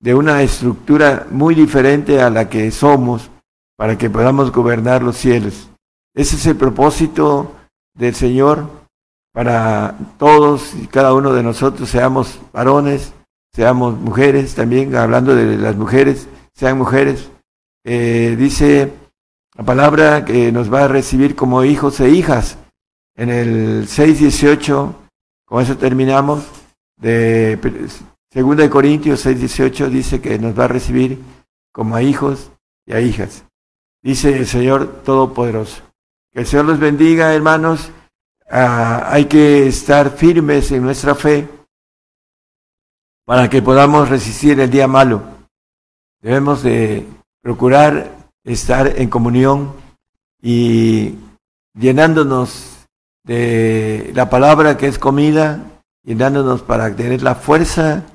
de 0.00 0.14
una 0.14 0.42
estructura 0.42 1.26
muy 1.30 1.54
diferente 1.54 2.22
a 2.22 2.30
la 2.30 2.48
que 2.48 2.70
somos 2.70 3.30
para 3.76 3.98
que 3.98 4.10
podamos 4.10 4.52
gobernar 4.52 5.02
los 5.02 5.16
cielos. 5.16 5.68
Ese 6.14 6.36
es 6.36 6.46
el 6.46 6.56
propósito 6.56 7.52
del 7.94 8.14
Señor 8.14 8.77
para 9.38 9.96
todos 10.18 10.74
y 10.74 10.88
cada 10.88 11.14
uno 11.14 11.32
de 11.32 11.44
nosotros, 11.44 11.88
seamos 11.88 12.40
varones, 12.52 13.12
seamos 13.52 13.96
mujeres, 13.96 14.56
también 14.56 14.96
hablando 14.96 15.32
de 15.32 15.56
las 15.56 15.76
mujeres, 15.76 16.26
sean 16.54 16.76
mujeres. 16.76 17.30
Eh, 17.84 18.34
dice 18.36 18.92
la 19.54 19.64
palabra 19.64 20.24
que 20.24 20.50
nos 20.50 20.74
va 20.74 20.86
a 20.86 20.88
recibir 20.88 21.36
como 21.36 21.62
hijos 21.62 22.00
e 22.00 22.10
hijas. 22.10 22.58
En 23.14 23.30
el 23.30 23.86
6.18, 23.86 24.92
con 25.46 25.62
eso 25.62 25.76
terminamos, 25.76 26.44
de 26.96 27.60
2 28.34 28.56
de 28.56 28.68
Corintios 28.68 29.24
6.18 29.24 29.86
dice 29.88 30.20
que 30.20 30.36
nos 30.40 30.58
va 30.58 30.64
a 30.64 30.68
recibir 30.68 31.22
como 31.72 31.94
a 31.94 32.02
hijos 32.02 32.50
y 32.86 32.92
a 32.92 33.00
hijas. 33.00 33.44
Dice 34.02 34.36
el 34.36 34.48
Señor 34.48 35.04
Todopoderoso. 35.04 35.80
Que 36.32 36.40
el 36.40 36.46
Señor 36.46 36.64
los 36.64 36.80
bendiga, 36.80 37.32
hermanos. 37.32 37.92
Ah, 38.50 39.12
hay 39.12 39.26
que 39.26 39.66
estar 39.66 40.10
firmes 40.10 40.72
en 40.72 40.82
nuestra 40.82 41.14
fe 41.14 41.46
para 43.26 43.50
que 43.50 43.60
podamos 43.60 44.08
resistir 44.08 44.58
el 44.58 44.70
día 44.70 44.88
malo. 44.88 45.22
Debemos 46.22 46.62
de 46.62 47.06
procurar 47.42 48.10
estar 48.44 48.86
en 48.98 49.10
comunión 49.10 49.74
y 50.40 51.16
llenándonos 51.74 52.86
de 53.24 54.12
la 54.14 54.30
palabra 54.30 54.78
que 54.78 54.86
es 54.86 54.98
comida, 54.98 55.62
llenándonos 56.02 56.62
para 56.62 56.96
tener 56.96 57.22
la 57.22 57.34
fuerza 57.34 58.06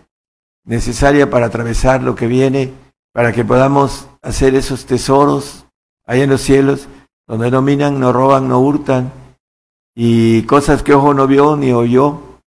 necesaria 0.66 1.30
para 1.30 1.46
atravesar 1.46 2.02
lo 2.02 2.16
que 2.16 2.26
viene, 2.26 2.74
para 3.12 3.32
que 3.34 3.46
podamos 3.46 4.08
hacer 4.24 4.56
esos 4.56 4.88
tesoros 4.88 5.68
allá 6.08 6.24
en 6.24 6.32
los 6.32 6.42
cielos, 6.42 6.88
donde 7.28 7.52
no 7.52 7.62
minan, 7.62 8.00
no 8.00 8.12
roban, 8.12 8.48
no 8.48 8.60
hurtan, 8.60 9.12
y 9.96 10.44
cosas 10.44 10.84
que 10.84 10.94
ojo 10.94 11.14
no 11.14 11.28
vio 11.28 11.56
ni 11.56 11.72
oyó, 11.72 12.40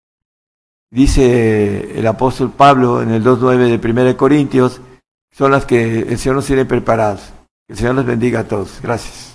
dice 0.92 1.98
el 2.00 2.08
apóstol 2.08 2.52
Pablo 2.52 3.02
en 3.02 3.12
el 3.12 3.24
2.9 3.24 3.80
de 3.80 4.02
1 4.04 4.18
Corintios, 4.18 4.82
son 5.32 5.52
las 5.52 5.66
que 5.66 6.00
el 6.00 6.18
Señor 6.18 6.38
nos 6.38 6.46
tiene 6.46 6.66
preparados. 6.66 7.34
Que 7.68 7.74
el 7.74 7.78
Señor 7.78 7.96
los 7.96 8.06
bendiga 8.06 8.42
a 8.42 8.48
todos. 8.48 8.80
Gracias. 8.82 9.35